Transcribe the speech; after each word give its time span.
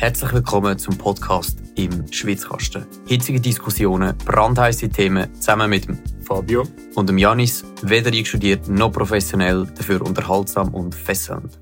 Herzlich 0.00 0.32
willkommen 0.32 0.78
zum 0.78 0.96
Podcast 0.96 1.58
im 1.74 2.06
Schwitzkasten. 2.12 2.86
Hitzige 3.08 3.40
Diskussionen, 3.40 4.16
brandheiße 4.16 4.88
Themen 4.90 5.34
zusammen 5.34 5.68
mit 5.68 5.88
dem 5.88 5.98
Fabio 6.22 6.68
und 6.94 7.08
dem 7.08 7.18
Janis, 7.18 7.64
weder 7.82 8.12
einstudiert 8.12 8.68
noch 8.68 8.92
professionell, 8.92 9.66
dafür 9.66 10.00
unterhaltsam 10.02 10.72
und 10.72 10.94
fesselnd. 10.94 11.58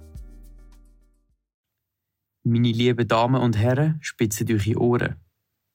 Meine 2.44 2.72
lieben 2.72 3.08
Damen 3.08 3.40
und 3.40 3.56
Herren, 3.56 4.00
spitzen 4.02 4.46
eure 4.50 4.78
Ohren. 4.82 5.16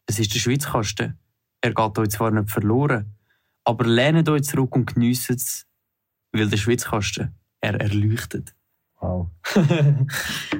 Es 0.05 0.19
ist 0.19 0.31
der 0.35 0.39
Schwitzkasten. 0.39 1.17
Er 1.61 1.73
geht 1.73 1.97
euch 1.97 2.09
zwar 2.09 2.29
nicht 2.29 2.51
verloren, 2.51 3.15
aber 3.63 3.87
lehnt 3.87 4.29
euch 4.29 4.43
zurück 4.43 4.75
und 4.75 4.93
geniessen 4.93 5.35
es, 5.35 5.65
weil 6.31 6.47
der 6.47 6.57
Schwitzkasten, 6.57 7.33
er 7.59 7.81
erleuchtet. 7.81 8.53
Wow. 9.01 9.31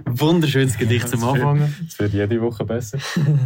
Wunderschönes 0.06 0.76
Gedicht 0.76 1.08
zum 1.08 1.24
Anfangen. 1.24 1.74
Es 1.88 2.00
wird 2.00 2.14
jede 2.14 2.42
Woche 2.42 2.66
besser. 2.66 2.98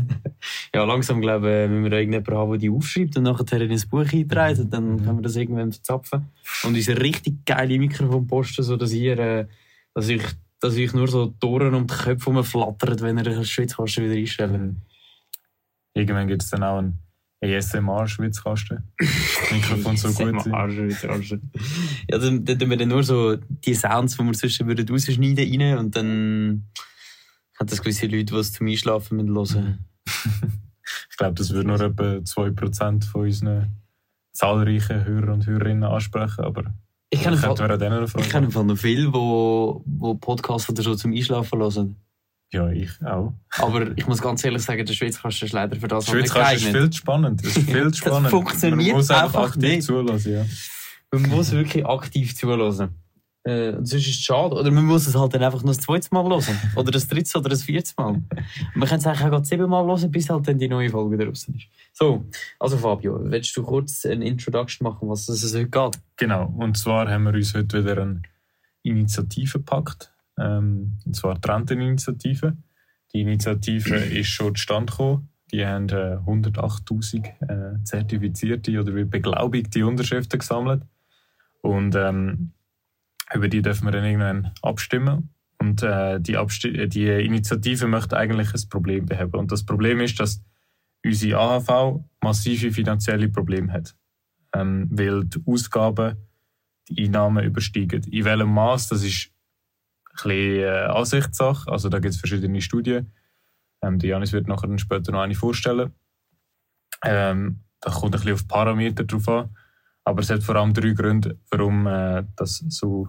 ja, 0.73 0.85
langsam 0.85 1.19
glaube 1.19 1.65
ich, 1.65 1.69
müssen 1.69 1.83
wir 1.83 1.91
irgendjemanden 1.91 2.37
haben, 2.37 2.51
der 2.51 2.59
die 2.59 2.69
aufschreibt 2.69 3.17
und 3.17 3.23
nachher 3.23 3.59
in 3.59 3.71
ein 3.71 3.83
Buch 3.89 3.99
einträgt 4.13 4.59
und 4.59 4.73
dann 4.73 5.03
können 5.03 5.17
wir 5.17 5.21
das 5.21 5.35
irgendwann 5.35 5.73
verzapfen. 5.73 6.29
Und 6.63 6.75
unser 6.75 6.97
richtig 7.01 7.45
geile 7.45 7.77
Mikrofon 7.77 8.25
posten, 8.25 8.63
sodass 8.63 8.93
ihr, 8.93 9.19
äh, 9.19 9.47
dass 9.93 10.07
ich, 10.07 10.23
dass 10.61 10.77
ich 10.77 10.93
nur 10.93 11.09
so 11.09 11.25
Toren 11.25 11.75
um 11.75 11.87
die 11.87 11.93
Köpfe 11.93 12.43
flattert, 12.45 13.01
wenn 13.01 13.17
ihr 13.17 13.23
den 13.23 13.43
Schwitzkasten 13.43 14.05
wieder 14.05 14.15
einstellt. 14.15 14.75
Irgendwann 15.93 16.29
gibt 16.29 16.43
es 16.43 16.49
dann 16.49 16.63
auch 16.63 16.77
einen 16.77 17.04
ASMR-Schwitzkasten. 17.45 18.83
Mikrofon 19.51 19.97
so 19.97 20.07
gut 20.09 20.41
sind. 20.41 21.41
Ja, 22.09 22.17
dann, 22.17 22.45
dann 22.45 22.59
tun 22.59 22.69
wir 22.69 22.77
dann 22.77 22.89
nur 22.89 23.03
so 23.03 23.35
die 23.35 23.73
Sounds, 23.73 24.17
die 24.17 24.23
wir 24.23 24.33
sonst 24.33 24.65
würden 24.65 24.87
rausschneiden 24.87 25.61
rein 25.61 25.77
und 25.77 25.95
dann 25.95 26.67
hat 27.59 27.71
das 27.71 27.81
gewisse 27.81 28.07
Leute, 28.07 28.25
die 28.25 28.35
es 28.35 28.53
zum 28.53 28.67
Einschlafen 28.67 29.17
mit 29.17 29.27
hören. 29.27 29.85
ich 31.09 31.17
glaube, 31.17 31.35
das 31.35 31.51
würde 31.51 31.67
nur 31.67 31.79
etwa 31.79 32.03
2% 32.03 33.05
von 33.05 33.21
unseren 33.21 33.81
zahlreichen 34.33 35.05
Hörer 35.05 35.33
und 35.33 35.45
Hörerinnen 35.45 35.83
ansprechen, 35.83 36.43
aber 36.43 36.73
ich 37.09 37.21
kenne 37.21 37.37
noch 37.37 38.77
viele, 38.77 39.11
die 39.85 40.19
Podcasts 40.19 40.69
oder 40.69 40.83
so 40.83 40.95
zum 40.95 41.13
Einschlafen 41.13 41.59
hören. 41.59 41.95
Ja, 42.55 42.69
ich 42.69 42.89
auch. 43.03 43.33
Aber 43.57 43.97
ich 43.97 44.07
muss 44.07 44.21
ganz 44.21 44.41
ehrlich 44.45 44.61
sagen, 44.61 44.85
der 44.85 44.93
Schweizkasten 44.93 45.45
ist 45.47 45.51
leider 45.51 45.75
für 45.75 45.89
das 45.89 46.05
Schweizkasten 46.05 46.67
ist 46.69 46.77
viel 46.77 46.93
spannend. 46.93 47.43
Das 47.43 47.57
ist 47.57 47.69
viel 47.69 47.91
zu 47.91 47.97
spannend. 47.97 48.29
funktioniert 48.29 48.91
Man 48.93 48.95
muss 48.95 49.11
einfach 49.11 49.47
aktiv 49.49 49.61
nicht. 49.61 49.83
zulassen, 49.83 50.33
ja. 50.33 50.45
Man 51.11 51.23
muss 51.23 51.51
wirklich 51.51 51.85
aktiv 51.85 52.33
zulassen. 52.33 52.95
Äh, 53.43 53.73
sonst 53.73 53.93
ist 53.93 54.07
es 54.07 54.21
schade. 54.21 54.55
Oder 54.55 54.71
man 54.71 54.85
muss 54.85 55.05
es 55.05 55.15
halt 55.15 55.33
dann 55.33 55.43
einfach 55.43 55.63
noch 55.63 55.75
das 55.75 55.81
zweite 55.81 56.07
Mal 56.11 56.23
hören. 56.23 56.57
Oder 56.77 56.91
das 56.91 57.09
dritte 57.09 57.37
oder 57.37 57.49
das 57.49 57.63
vierte 57.63 57.91
Mal. 57.97 58.23
man 58.73 58.87
kann 58.87 58.99
es 58.99 59.05
eigentlich 59.05 59.33
auch 59.33 59.43
sieben 59.43 59.69
Mal 59.69 59.85
hören, 59.85 60.09
bis 60.09 60.29
halt 60.29 60.47
dann 60.47 60.57
die 60.57 60.69
neue 60.69 60.89
Folge 60.89 61.17
draußen 61.25 61.53
ist. 61.55 61.67
So, 61.91 62.23
also 62.57 62.77
Fabio, 62.77 63.19
willst 63.21 63.55
du 63.57 63.63
kurz 63.63 64.05
eine 64.05 64.25
Introduction 64.25 64.85
machen, 64.87 65.09
was 65.09 65.27
es 65.27 65.53
heute 65.53 65.67
geht? 65.67 65.99
Genau, 66.15 66.53
und 66.57 66.77
zwar 66.77 67.11
haben 67.11 67.25
wir 67.25 67.33
uns 67.33 67.53
heute 67.53 67.83
wieder 67.83 68.01
eine 68.01 68.21
Initiative 68.81 69.59
gepackt 69.59 70.14
ähm, 70.39 70.97
und 71.05 71.15
zwar 71.15 71.35
die 71.35 71.49
Renteninitiative. 71.49 72.57
Die 73.13 73.21
Initiative 73.21 73.95
ist 74.19 74.27
schon 74.27 74.55
zustande 74.55 74.91
gekommen. 74.91 75.29
Die 75.51 75.65
haben 75.65 75.89
äh, 75.89 76.17
108.000 76.25 77.77
äh, 77.77 77.83
zertifizierte 77.83 78.79
oder 78.79 78.91
beglaubigte 79.05 79.85
Unterschriften 79.85 80.39
gesammelt. 80.39 80.83
Und 81.61 81.95
ähm, 81.95 82.51
über 83.33 83.47
die 83.47 83.61
dürfen 83.61 83.85
wir 83.85 83.91
dann 83.91 84.05
irgendwann 84.05 84.51
abstimmen. 84.61 85.29
Und 85.59 85.81
äh, 85.83 86.19
die, 86.19 86.37
Absti 86.37 86.89
die 86.89 87.07
Initiative 87.07 87.87
möchte 87.87 88.17
eigentlich 88.17 88.53
ein 88.53 88.69
Problem 88.69 89.05
beheben. 89.05 89.35
Und 89.35 89.51
das 89.51 89.63
Problem 89.63 90.01
ist, 90.01 90.19
dass 90.19 90.43
unsere 91.03 91.39
AHV 91.39 92.03
massive 92.21 92.71
finanzielle 92.71 93.29
Probleme 93.29 93.71
hat. 93.71 93.95
Ähm, 94.53 94.87
weil 94.91 95.25
die 95.25 95.41
Ausgaben 95.45 96.17
die 96.89 97.05
Einnahmen 97.05 97.43
übersteigen. 97.43 98.03
In 98.03 98.25
welchem 98.25 98.53
Maß, 98.53 98.89
das 98.89 99.03
ist 99.03 99.31
bisschen 100.15 100.63
äh, 100.63 100.87
Ansichtssache. 100.89 101.71
Also 101.71 101.89
da 101.89 101.99
gibt 101.99 102.13
es 102.13 102.19
verschiedene 102.19 102.61
Studien. 102.61 103.11
Ähm, 103.81 103.99
die 103.99 104.07
Janis 104.07 104.33
wird 104.33 104.47
nachher 104.47 104.77
später 104.77 105.11
noch 105.11 105.21
eine 105.21 105.35
vorstellen. 105.35 105.93
Ähm, 107.03 107.61
da 107.81 107.91
kommt 107.91 108.15
ein 108.15 108.19
bisschen 108.19 108.33
auf 108.33 108.47
Parameter 108.47 109.03
drauf 109.03 109.27
an. 109.29 109.55
Aber 110.03 110.21
es 110.21 110.29
hat 110.29 110.43
vor 110.43 110.55
allem 110.55 110.73
drei 110.73 110.91
Gründe, 110.91 111.37
warum 111.49 111.87
äh, 111.87 112.23
das 112.35 112.63
so 112.69 113.07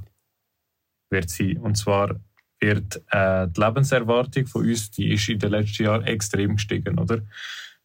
wird 1.11 1.31
sein. 1.31 1.59
Und 1.59 1.77
zwar 1.77 2.17
wird 2.61 3.03
äh, 3.11 3.49
die 3.49 3.61
Lebenserwartung 3.61 4.47
von 4.47 4.67
uns, 4.67 4.91
die 4.91 5.13
ist 5.13 5.29
in 5.29 5.39
den 5.39 5.51
letzten 5.51 5.85
Jahren 5.85 6.05
extrem 6.05 6.57
gestiegen, 6.57 6.99
oder? 6.99 7.21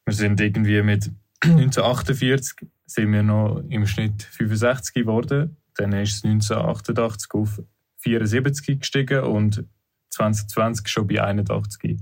Wir 0.06 0.14
sind 0.14 0.40
irgendwie 0.40 0.82
mit 0.82 1.12
1948 1.44 2.68
sind 2.86 3.12
wir 3.14 3.24
noch 3.24 3.64
im 3.70 3.86
Schnitt 3.86 4.24
65 4.24 4.94
geworden. 4.94 5.58
Dann 5.76 5.94
ist 5.94 6.16
es 6.16 6.24
1988 6.24 7.34
auf 7.34 7.62
74 8.02 8.80
gestiegen 8.80 9.24
und 9.24 9.66
2020 10.10 10.88
schon 10.88 11.08
bei 11.08 11.24
81. 11.24 11.98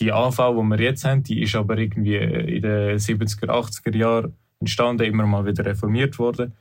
Die 0.00 0.12
AV, 0.12 0.36
die 0.36 0.68
wir 0.68 0.80
jetzt 0.80 1.04
haben, 1.04 1.22
die 1.22 1.42
ist 1.42 1.54
aber 1.54 1.78
irgendwie 1.78 2.16
in 2.16 2.62
den 2.62 2.98
70er, 2.98 3.46
80er 3.46 3.96
Jahren 3.96 4.34
entstanden, 4.60 5.04
immer 5.04 5.26
mal 5.26 5.46
wieder 5.46 5.64
reformiert 5.64 6.18
worden. 6.18 6.54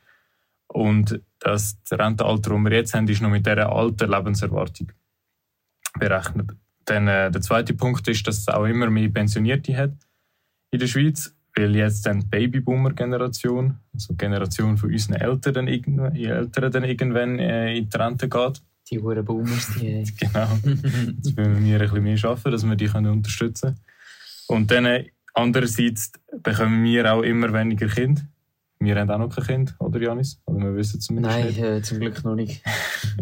Und 0.68 1.22
das 1.40 1.78
Rentenalter, 1.92 2.52
das 2.52 2.60
wir 2.60 2.72
jetzt 2.72 2.94
haben, 2.94 3.08
ist 3.08 3.22
noch 3.22 3.30
mit 3.30 3.46
dieser 3.46 3.72
alten 3.72 4.10
Lebenserwartung 4.10 4.92
berechnet. 6.00 6.52
Dann, 6.86 7.08
äh, 7.08 7.32
der 7.32 7.42
zweite 7.42 7.74
Punkt 7.74 8.08
ist, 8.08 8.28
dass 8.28 8.40
es 8.40 8.48
auch 8.48 8.66
immer 8.66 8.90
mehr 8.90 9.10
Pensionierte 9.10 9.76
hat 9.78 9.94
in 10.72 10.80
der 10.80 10.88
Schweiz, 10.88 11.36
weil 11.56 11.76
jetzt 11.76 12.06
dann 12.06 12.22
die 12.22 12.28
Babyboomer-Generation, 12.28 13.78
also 13.94 14.14
die 14.14 14.18
Generation 14.18 14.78
von 14.78 14.92
unseren 14.92 15.16
Eltern, 15.16 15.54
dann 15.54 15.68
Eltern 15.68 16.72
dann 16.72 16.84
irgendwann 16.84 17.40
äh, 17.40 17.78
in 17.78 17.90
die 17.90 17.98
Rente 17.98 18.28
geht. 18.28 18.62
Die 18.90 19.00
hohen 19.00 19.24
Boomers, 19.24 19.72
die. 19.80 20.04
genau. 20.20 20.48
Jetzt 20.66 21.38
müssen 21.38 21.66
wir 21.66 21.76
ein 21.76 21.80
bisschen 21.80 22.04
mehr 22.04 22.26
arbeiten, 22.26 22.52
dass 22.52 22.66
wir 22.66 22.76
die 22.76 22.88
können 22.88 23.12
unterstützen 23.12 23.76
können. 23.76 23.80
Und 24.48 24.72
dann 24.72 24.86
äh, 24.86 25.06
andererseits 25.34 26.12
bekommen 26.42 26.84
wir 26.84 27.14
auch 27.14 27.22
immer 27.22 27.54
weniger 27.54 27.88
Kinder. 27.88 28.22
Wir 28.80 28.96
haben 28.96 29.10
auch 29.10 29.18
noch 29.18 29.34
kein 29.34 29.46
Kind, 29.46 29.76
oder 29.80 30.02
Janis? 30.02 30.42
Oder 30.46 30.66
wir 30.66 30.76
wissen 30.76 31.00
zumindest 31.00 31.36
Nein, 31.36 31.48
nicht. 31.48 31.60
Äh, 31.60 31.82
zum 31.82 32.00
Glück 32.00 32.24
noch 32.24 32.36
nicht. 32.36 32.62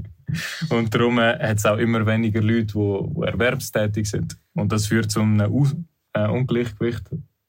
und 0.70 0.94
darum 0.94 1.20
äh, 1.20 1.38
hat 1.38 1.58
es 1.58 1.66
auch 1.66 1.78
immer 1.78 2.06
weniger 2.06 2.42
Leute, 2.42 2.74
die, 2.74 3.22
erwerbstätig 3.22 4.10
sind. 4.10 4.38
Und 4.54 4.72
das 4.72 4.88
führt 4.88 5.12
zu 5.12 5.22
einem 5.22 5.52
U 5.52 5.68
äh, 6.14 6.28
Ungleichgewicht. 6.28 7.04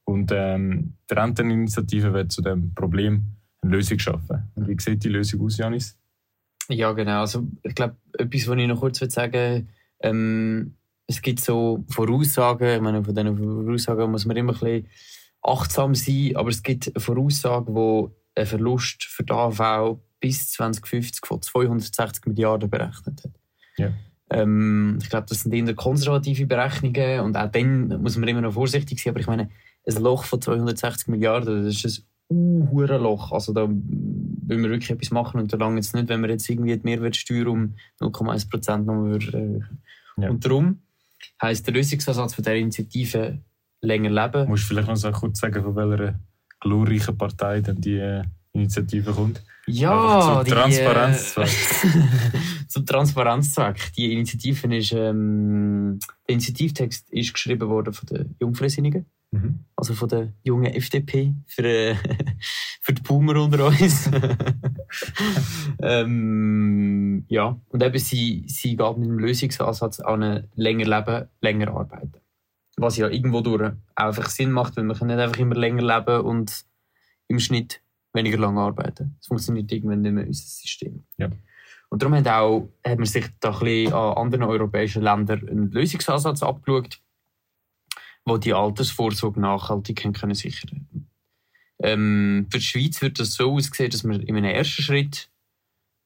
Und 0.05 0.31
ähm, 0.35 0.95
die 1.11 1.15
Renteninitiative 1.15 2.13
wird 2.13 2.33
zu 2.33 2.43
dem 2.43 2.75
Problem 2.75 3.25
eine 3.63 3.77
Lösung 3.77 3.99
schaffen. 3.99 4.51
Und 4.55 4.69
wie 4.69 4.77
sieht 4.79 5.05
die 5.05 5.09
Lösung 5.09 5.41
aus, 5.43 5.57
Janis? 5.57 5.97
Ja, 6.69 6.93
genau. 6.93 7.21
Also, 7.21 7.47
ich 7.63 7.75
glaube, 7.75 7.97
etwas, 8.19 8.49
was 8.49 8.59
ich 8.59 8.67
noch 8.67 8.81
kurz 8.81 8.99
sagen 8.99 9.33
will, 9.33 9.67
ähm, 10.01 10.75
es 11.07 11.21
gibt 11.21 11.41
so 11.41 11.85
Voraussagen, 11.89 12.77
ich 12.77 12.81
meine, 12.81 13.05
von 13.05 13.15
diesen 13.15 13.37
Voraussagen 13.37 14.11
muss 14.11 14.25
man 14.25 14.37
immer 14.37 14.53
ein 14.53 14.59
bisschen 14.59 14.89
achtsam 15.43 15.95
sein, 15.95 16.33
aber 16.35 16.51
es 16.51 16.63
gibt 16.63 16.93
Voraussagen, 16.97 17.75
wo 17.75 18.15
ein 18.35 18.47
Verlust 18.47 19.05
für 19.05 19.25
die 19.25 19.33
AV 19.33 19.99
bis 20.21 20.53
2050 20.53 21.27
von 21.27 21.43
260 21.43 22.27
Milliarden 22.27 22.71
berechnet 22.71 23.25
hat. 23.25 23.33
Ja. 23.77 23.93
Ähm, 24.31 24.99
ich 25.03 25.11
glaube, 25.11 25.27
das 25.29 25.41
sind 25.41 25.53
eher 25.53 25.75
konservative 25.75 26.47
Berechnungen 26.47 27.21
und 27.21 27.37
auch 27.37 27.51
dann 27.51 28.01
muss 28.01 28.17
man 28.17 28.29
immer 28.29 28.41
noch 28.41 28.55
vorsichtig 28.55 29.03
sein, 29.03 29.13
aber 29.13 29.21
ich 29.21 29.27
meine, 29.27 29.51
ein 29.87 30.03
Loch 30.03 30.25
von 30.25 30.41
260 30.41 31.09
Milliarden, 31.09 31.65
das 31.65 31.85
ist 31.85 31.99
ein 31.99 32.05
uh, 32.31 32.81
Loch. 32.81 33.33
Also 33.33 33.53
da 33.53 33.69
will 33.69 34.63
wir 34.63 34.71
wirklich 34.71 34.91
etwas 34.91 35.11
machen 35.11 35.41
und 35.41 35.53
da 35.53 35.57
lange 35.57 35.77
jetzt 35.77 35.95
nicht, 35.95 36.09
wenn 36.09 36.23
wir 36.23 36.31
jetzt 36.31 36.49
irgendwie 36.49 36.77
die 36.77 36.85
Mehrwertsteuer 36.85 37.47
um 37.47 37.75
0,1 38.01 38.51
Prozent 38.51 38.87
noch 38.87 39.03
würden. 39.03 39.63
Äh, 40.19 40.23
ja. 40.23 40.31
Und 40.31 40.45
darum 40.45 40.83
heisst 41.41 41.67
der 41.67 41.75
Lösungsansatz 41.75 42.35
von 42.35 42.45
dieser 42.45 42.57
Initiative 42.57 43.39
länger 43.81 44.11
leben. 44.11 44.49
Musst 44.49 44.65
du 44.65 44.69
vielleicht 44.69 44.89
noch 44.89 44.97
so 44.97 45.11
kurz 45.11 45.41
sagen, 45.41 45.63
von 45.63 45.77
welcher 45.77 46.19
glorreichen 46.61 47.17
Partei 47.17 47.61
denn 47.61 47.81
die 47.81 47.99
äh, 47.99 48.23
Initiative 48.53 49.13
kommt? 49.13 49.43
Ja, 49.67 50.43
zum 50.45 50.55
Transparenzzweck. 50.55 51.49
Äh, 51.49 51.99
zum 52.69 52.87
Transparenzzweck. 52.87 53.93
Die 53.97 54.13
Initiative 54.13 54.77
ist, 54.77 54.93
ähm, 54.93 55.99
der 56.27 56.35
Initiativtext 56.35 57.11
ist 57.11 57.33
geschrieben 57.33 57.69
worden 57.69 57.93
von 57.93 58.07
den 58.07 58.37
Jungfreisinnigen. 58.41 59.07
Mhm. 59.33 59.65
Also 59.77 59.95
von 59.95 60.09
der 60.09 60.33
jungen 60.45 60.73
FDP 60.73 61.35
für, 61.47 61.65
äh, 61.65 61.97
für 62.81 62.93
die 62.93 63.03
Boomer 63.03 63.43
unter 63.43 63.67
uns. 63.67 64.11
ähm, 65.83 67.25
ja, 67.29 67.59
und 67.69 67.83
eben 67.83 67.99
sie, 67.99 68.45
sie 68.47 68.77
geht 68.77 68.99
mit 68.99 69.09
dem 69.09 69.19
Lösungsansatz 69.19 70.01
an 70.01 70.49
länger 70.55 70.85
leben, 70.85 71.29
länger 71.41 71.69
arbeiten. 71.69 72.21
Was 72.77 72.99
ja 72.99 73.09
irgendwo 73.09 73.41
durch 73.41 73.73
einfach 73.95 74.29
Sinn 74.29 74.53
macht, 74.53 74.77
weil 74.77 74.85
man 74.85 74.97
kann 74.97 75.09
nicht 75.09 75.19
einfach 75.19 75.39
immer 75.39 75.55
länger 75.55 75.83
leben 75.83 76.21
und 76.21 76.65
im 77.29 77.39
Schnitt 77.39 77.81
weniger 78.13 78.39
lange 78.39 78.61
arbeiten. 78.61 79.17
Das 79.19 79.29
funktioniert 79.29 79.73
irgendwann 79.73 80.03
nicht 80.03 80.13
mehr 80.13 80.25
in 80.25 80.29
unser 80.29 80.45
System. 80.45 81.05
Ja. 81.17 81.31
Und 81.89 82.03
darum 82.03 82.15
hat, 82.15 82.29
auch, 82.29 82.69
hat 82.87 82.99
man 82.99 83.07
sich 83.07 83.27
da 83.41 83.53
ein 83.53 83.59
bisschen 83.61 83.95
an 83.95 84.17
anderen 84.17 84.45
europäischen 84.45 85.03
Ländern 85.03 85.49
einen 85.49 85.71
Lösungsansatz 85.71 86.43
abgeschaut 86.43 87.01
die 88.27 88.41
die 88.41 88.55
Altersvorsorge 88.55 89.41
nachhaltig 89.41 90.13
können 90.15 90.35
sichern 90.35 90.87
ähm, 91.83 92.47
Für 92.51 92.59
die 92.59 92.65
Schweiz 92.65 93.03
wird 93.03 93.19
das 93.19 93.35
so 93.35 93.53
aussehen, 93.53 93.91
dass 93.91 94.05
wir 94.05 94.21
in 94.21 94.37
einem 94.37 94.55
ersten 94.55 94.83
Schritt 94.83 95.31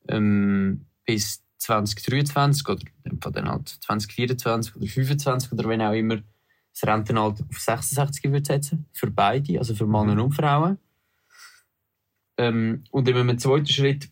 ähm, 0.08 0.86
bis 1.04 1.42
2023 1.58 2.68
oder 2.68 2.84
dann 3.32 3.48
halt 3.48 3.68
2024 3.68 4.76
oder 4.76 4.86
2025 4.86 5.52
oder 5.52 5.68
wenn 5.68 5.82
auch 5.82 5.92
immer 5.92 6.18
das 6.72 6.88
Rentenalter 6.88 7.44
auf 7.48 7.58
66 7.58 8.24
würde 8.24 8.44
setzen. 8.44 8.86
Für 8.92 9.10
beide, 9.10 9.58
also 9.58 9.74
für 9.74 9.86
Männer 9.86 10.22
und 10.22 10.32
Frauen. 10.32 10.78
Ähm, 12.38 12.84
und 12.90 13.08
in 13.08 13.16
einem 13.16 13.38
zweiten 13.38 13.66
Schritt 13.66 14.10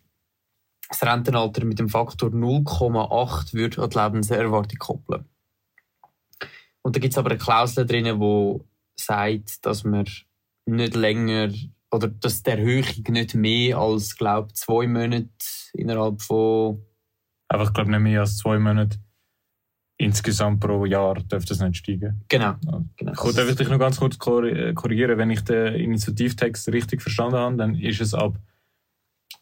das 0.88 1.02
Rentenalter 1.02 1.64
mit 1.64 1.78
dem 1.78 1.88
Faktor 1.88 2.30
0,8 2.30 3.54
würde 3.54 3.82
an 3.82 3.90
die 3.90 3.98
Lebenserwartung 3.98 4.78
koppeln. 4.78 5.24
Und 6.84 6.94
da 6.94 7.00
gibt 7.00 7.14
es 7.14 7.18
aber 7.18 7.30
eine 7.30 7.38
Klausel 7.38 7.86
drin, 7.86 8.04
die 8.04 8.60
sagt, 9.00 9.64
dass 9.64 9.84
man 9.84 10.06
nicht 10.66 10.94
länger 10.94 11.50
oder 11.90 12.08
dass 12.08 12.42
die 12.42 12.50
Erhöhung 12.50 12.84
nicht 13.08 13.34
mehr 13.34 13.78
als 13.78 14.16
glaube 14.16 14.52
zwei 14.52 14.86
Monate 14.86 15.28
innerhalb 15.72 16.20
von 16.22 16.82
einfach 17.48 17.72
glaube 17.72 17.90
nicht 17.90 18.00
mehr 18.00 18.20
als 18.20 18.38
zwei 18.38 18.58
Monate 18.58 18.98
insgesamt 19.96 20.60
pro 20.60 20.84
Jahr 20.86 21.14
dürfte 21.14 21.50
das 21.50 21.60
nicht 21.60 21.76
steigen. 21.76 22.24
Genau. 22.28 22.54
genau. 22.96 23.12
Ich 23.12 23.36
darf 23.36 23.48
ich 23.48 23.56
dich 23.56 23.68
noch 23.68 23.78
ganz 23.78 23.98
kurz 23.98 24.18
korrigieren, 24.18 25.18
wenn 25.18 25.30
ich 25.30 25.42
den 25.42 25.74
Initiativtext 25.74 26.68
richtig 26.68 27.00
verstanden 27.00 27.36
habe, 27.36 27.56
dann 27.56 27.74
ist 27.76 28.00
es 28.00 28.12
ab 28.12 28.36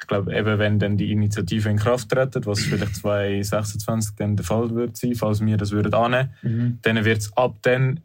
ich 0.02 0.08
glaube, 0.08 0.36
eben 0.36 0.58
wenn 0.58 0.78
dann 0.80 0.96
die 0.96 1.12
Initiative 1.12 1.68
in 1.70 1.76
Kraft 1.76 2.10
tritt, 2.10 2.44
was 2.44 2.60
vielleicht 2.60 2.96
2026 2.96 4.16
dann 4.16 4.36
der 4.36 4.44
Fall 4.44 4.74
wird 4.74 4.96
sein, 4.96 5.14
falls 5.14 5.44
wir 5.44 5.56
das 5.56 5.70
würden 5.70 5.94
annehmen, 5.94 6.34
mhm. 6.42 6.78
dann 6.82 7.04
wird 7.04 7.18
es 7.18 7.36
ab 7.36 7.56
dann 7.62 8.00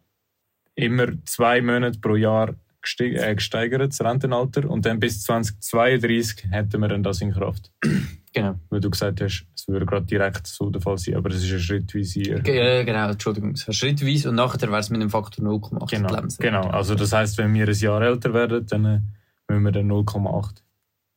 immer 0.75 1.07
zwei 1.25 1.59
Monate 1.59 1.99
pro 1.99 2.15
Jahr 2.15 2.53
äh, 2.99 3.35
gesteigert, 3.35 3.89
das 3.89 3.99
Rentenalter, 3.99 4.69
und 4.69 4.85
dann 4.85 4.99
bis 4.99 5.23
2032 5.23 6.51
hätten 6.51 6.79
wir 6.79 6.87
dann 6.87 7.01
das 7.03 7.21
in 7.21 7.31
Kraft. 7.31 7.71
Genau. 8.33 8.53
Weil 8.69 8.81
du 8.81 8.91
gesagt 8.91 9.19
hast, 9.19 9.47
es 9.55 9.67
würde 9.67 9.87
gerade 9.87 10.05
direkt 10.05 10.45
so 10.45 10.69
der 10.69 10.79
Fall 10.79 10.99
sein, 10.99 11.15
aber 11.15 11.31
es 11.31 11.43
ist 11.43 11.51
ein 11.51 11.59
schrittweise. 11.59 12.19
Äh, 12.19 12.85
genau, 12.85 13.09
Entschuldigung, 13.09 13.53
es 13.53 13.67
ist 13.67 13.77
schrittweise 13.77 14.29
und 14.29 14.35
nachher 14.35 14.61
wäre 14.61 14.77
es 14.77 14.91
mit 14.91 15.01
dem 15.01 15.09
Faktor 15.09 15.43
0,8 15.43 15.89
genau, 15.89 16.21
genau, 16.37 16.69
also 16.69 16.93
das 16.93 17.13
heißt, 17.13 17.39
wenn 17.39 17.51
wir 17.55 17.67
ein 17.67 17.73
Jahr 17.73 17.99
älter 18.03 18.35
werden, 18.35 18.63
dann 18.67 19.07
müssen 19.47 19.63
wir 19.63 19.71
dann 19.71 19.91
0,8 19.91 20.61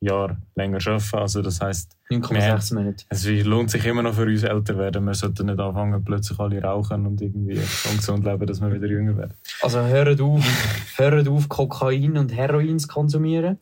Jahre 0.01 0.37
länger 0.55 0.79
arbeiten. 0.85 1.17
Also 1.17 1.41
das 1.41 1.61
heisst, 1.61 1.95
9,6 2.09 2.73
Monate. 2.73 3.05
Es 3.09 3.25
lohnt 3.25 3.69
sich 3.69 3.85
immer 3.85 4.01
noch 4.01 4.15
für 4.15 4.25
uns 4.25 4.43
älter 4.43 4.77
werden. 4.77 5.05
Wir 5.05 5.13
sollten 5.13 5.45
nicht 5.45 5.59
anfangen, 5.59 6.03
plötzlich 6.03 6.39
alle 6.39 6.61
rauchen 6.61 7.05
und 7.05 7.21
irgendwie 7.21 7.59
ungesund 7.89 8.25
leben, 8.25 8.47
dass 8.47 8.59
wir 8.61 8.73
wieder 8.73 8.87
jünger 8.87 9.15
werden. 9.15 9.35
Also 9.61 9.81
hört 9.81 10.19
auf, 10.19 10.43
hört 10.97 11.27
auf 11.27 11.47
Kokain 11.49 12.17
und 12.17 12.35
Heroin 12.35 12.79
zu 12.79 12.87
konsumieren 12.87 13.59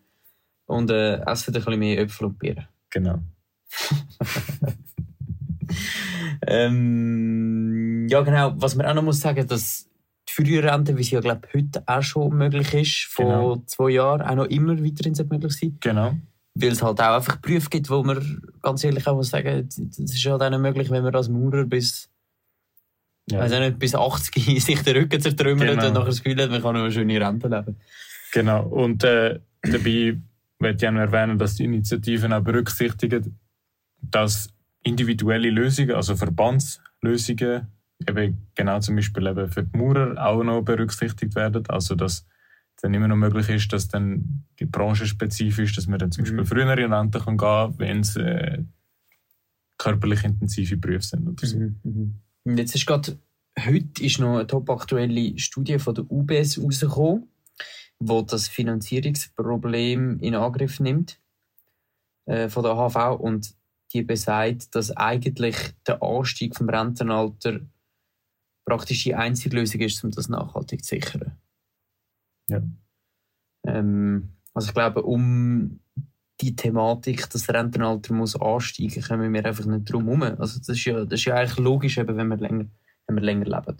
und 0.65 0.89
äh, 0.89 1.19
essen 1.25 1.53
ein 1.53 1.62
bisschen 1.62 1.80
mehr 1.80 2.00
Äpfel 2.00 2.27
und 2.27 2.39
Bier. 2.39 2.68
Genau. 2.89 3.19
ähm, 6.47 8.07
ja 8.09 8.21
genau, 8.21 8.53
was 8.56 8.75
man 8.75 8.86
auch 8.86 8.94
noch 8.94 9.03
muss 9.03 9.19
sagen, 9.19 9.45
dass 9.45 9.88
Frührente, 10.45 10.97
wie 10.97 11.03
sie 11.03 11.15
ja 11.15 11.21
glaube 11.21 11.47
heute 11.53 11.83
auch 11.86 12.01
schon 12.01 12.38
möglich 12.38 12.74
ist, 12.74 13.12
vor 13.12 13.25
genau. 13.25 13.63
zwei 13.65 13.89
Jahren 13.91 14.21
auch 14.21 14.36
noch 14.36 14.45
immer 14.45 14.77
weiterhin 14.83 15.27
möglich 15.30 15.53
sein. 15.53 15.77
Genau 15.80 16.15
weil 16.62 16.71
es 16.71 16.83
halt 16.83 17.00
auch 17.00 17.15
einfach 17.15 17.38
Berufe 17.38 17.69
gibt, 17.69 17.89
wo 17.89 18.03
man 18.03 18.41
ganz 18.62 18.83
ehrlich 18.83 19.07
auch 19.07 19.15
muss 19.15 19.30
sagen, 19.30 19.68
das 19.68 19.77
ist 19.77 20.25
halt 20.25 20.41
auch 20.41 20.50
nicht 20.50 20.59
möglich, 20.59 20.89
wenn 20.89 21.03
man 21.03 21.15
als 21.15 21.30
Maurer 21.30 21.65
bis, 21.65 22.09
ja. 23.30 23.39
also 23.39 23.59
nicht, 23.59 23.80
bis 23.80 23.95
80 23.95 24.63
sich 24.63 24.81
den 24.81 24.97
Rücken 24.97 25.21
zertrümmert 25.21 25.69
genau. 25.69 25.88
und 25.88 25.94
nachher 25.94 26.06
das 26.07 26.24
Gefühl 26.24 26.41
hat, 26.41 26.51
man 26.51 26.62
kann 26.62 26.75
noch 26.75 26.81
eine 26.81 26.91
schöne 26.91 27.21
Rente 27.21 27.47
leben. 27.47 27.77
Genau, 28.33 28.65
und 28.65 29.03
äh, 29.03 29.39
dabei 29.62 30.18
möchte 30.59 30.86
ich 30.86 30.89
auch 30.89 30.94
noch 30.94 31.01
erwähnen, 31.01 31.38
dass 31.38 31.56
die 31.56 31.63
Initiativen 31.63 32.33
auch 32.33 32.44
berücksichtigen, 32.44 33.39
dass 34.01 34.50
individuelle 34.83 35.50
Lösungen, 35.50 35.95
also 35.95 36.15
Verbandslösungen, 36.15 37.68
eben 38.07 38.48
genau 38.56 38.80
zum 38.80 38.96
Beispiel 38.96 39.28
eben 39.28 39.50
für 39.50 39.63
die 39.63 39.78
Maurer 39.78 40.24
auch 40.24 40.44
noch 40.44 40.62
berücksichtigt 40.62 41.36
werden. 41.36 41.63
Also 41.68 41.96
dass 41.96 42.25
dann 42.81 42.94
immer 42.94 43.07
noch 43.07 43.18
möglich 43.18 43.50
ist, 43.50 43.74
dass 43.74 43.88
dann 43.88 44.46
die 44.60 44.66
Branche 44.66 45.06
spezifisch, 45.06 45.75
dass 45.75 45.88
man 45.88 46.00
dann 46.00 46.12
zum 46.12 46.24
Beispiel 46.24 46.42
mhm. 46.42 46.46
früher 46.46 46.78
in 46.78 46.94
Rente 46.94 47.19
kann 47.19 47.38
gehen, 47.38 47.74
wenn 47.78 48.00
es 48.00 48.16
äh, 48.16 48.63
körperlich 49.78 50.24
intensive 50.24 50.78
Berufe 50.78 51.01
sind 51.01 51.28
oder 51.28 51.46
so. 51.46 51.57
Mhm. 51.57 52.22
Mhm. 52.46 52.57
Jetzt 52.57 52.75
ist 52.75 52.86
gerade 52.86 53.18
heute 53.66 54.04
ist 54.04 54.19
noch 54.19 54.36
eine 54.36 54.48
topaktuelle 54.48 55.38
Studie 55.38 55.80
von 55.80 55.96
der 55.96 56.10
UBS 56.10 56.62
rausgekommen, 56.62 57.28
wo 58.00 58.22
das 58.22 58.48
Finanzierungsproblem 58.48 60.19
in 60.19 60.36
Angriff 60.36 60.80
nimmt 60.80 61.19
äh, 62.25 62.50
von 62.50 62.63
der 62.63 62.74
AHV 62.74 63.19
und 63.19 63.54
die 63.94 64.04
besagt, 64.04 64.75
dass 64.75 64.96
eigentlich 64.96 65.56
der 65.88 66.01
Anstieg 66.04 66.56
vom 66.56 66.69
Rentenalter 66.69 67.62
praktisch 68.69 69.04
die 69.04 69.16
einzige 69.16 69.56
Lösung 69.56 69.81
ist, 69.81 70.04
um 70.04 70.12
das 70.12 70.30
nachhaltig 70.30 70.83
zu 70.83 70.95
sichern. 70.95 71.31
Ja. 72.50 72.62
Ähm, 73.66 74.30
also 74.54 74.69
ich 74.69 74.74
glaube, 74.74 75.01
um 75.01 75.80
die 76.42 76.56
Thematik, 76.56 77.30
dass 77.30 77.45
das 77.45 77.50
Rentenalter 77.50 78.13
muss 78.13 78.39
ansteigen, 78.39 79.01
kommen 79.01 79.33
wir 79.33 79.45
einfach 79.45 79.66
nicht 79.66 79.92
drum 79.92 80.06
herum. 80.06 80.24
Also 80.24 80.60
das 80.60 80.69
ist 80.69 80.86
ja, 80.86 81.04
das 81.04 81.19
ist 81.19 81.25
ja 81.25 81.36
eigentlich 81.36 81.57
logisch, 81.57 81.98
eben, 81.98 82.16
wenn 82.16 82.27
wir 82.27 82.38
länger, 82.38 82.66
wenn 83.07 83.16
wir 83.16 83.24
länger 83.24 83.45
leben. 83.45 83.77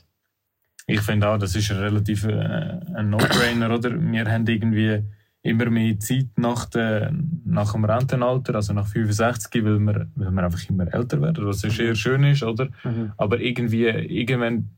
Ich 0.88 1.02
finde 1.02 1.30
auch, 1.30 1.38
das 1.38 1.56
ist 1.56 1.72
ein 1.72 1.78
relativ 1.78 2.24
äh, 2.24 2.80
ein 2.96 3.12
No-Brainer, 3.12 3.74
oder? 3.74 3.92
Wir 3.92 4.26
haben 4.26 4.48
irgendwie 4.48 5.04
immer 5.44 5.70
mehr 5.70 6.00
Zeit 6.00 6.30
nach, 6.36 6.66
der, 6.66 7.14
nach 7.50 7.74
dem 7.74 7.86
Rentenalter, 7.86 8.56
also 8.56 8.74
nach 8.74 8.88
65, 8.88 9.64
weil 9.64 9.80
wir, 9.80 10.08
weil 10.16 10.32
wir 10.32 10.44
einfach 10.44 10.70
immer 10.70 10.94
älter 10.94 11.22
werden, 11.22 11.46
was 11.46 11.64
mhm. 11.64 11.70
sehr 11.72 11.96
schön 11.96 12.24
ist, 12.24 12.44
oder? 12.44 12.70
Mhm. 12.84 13.12
Aber 13.18 13.40
irgendwie, 13.40 13.86
irgendwann 13.86 14.70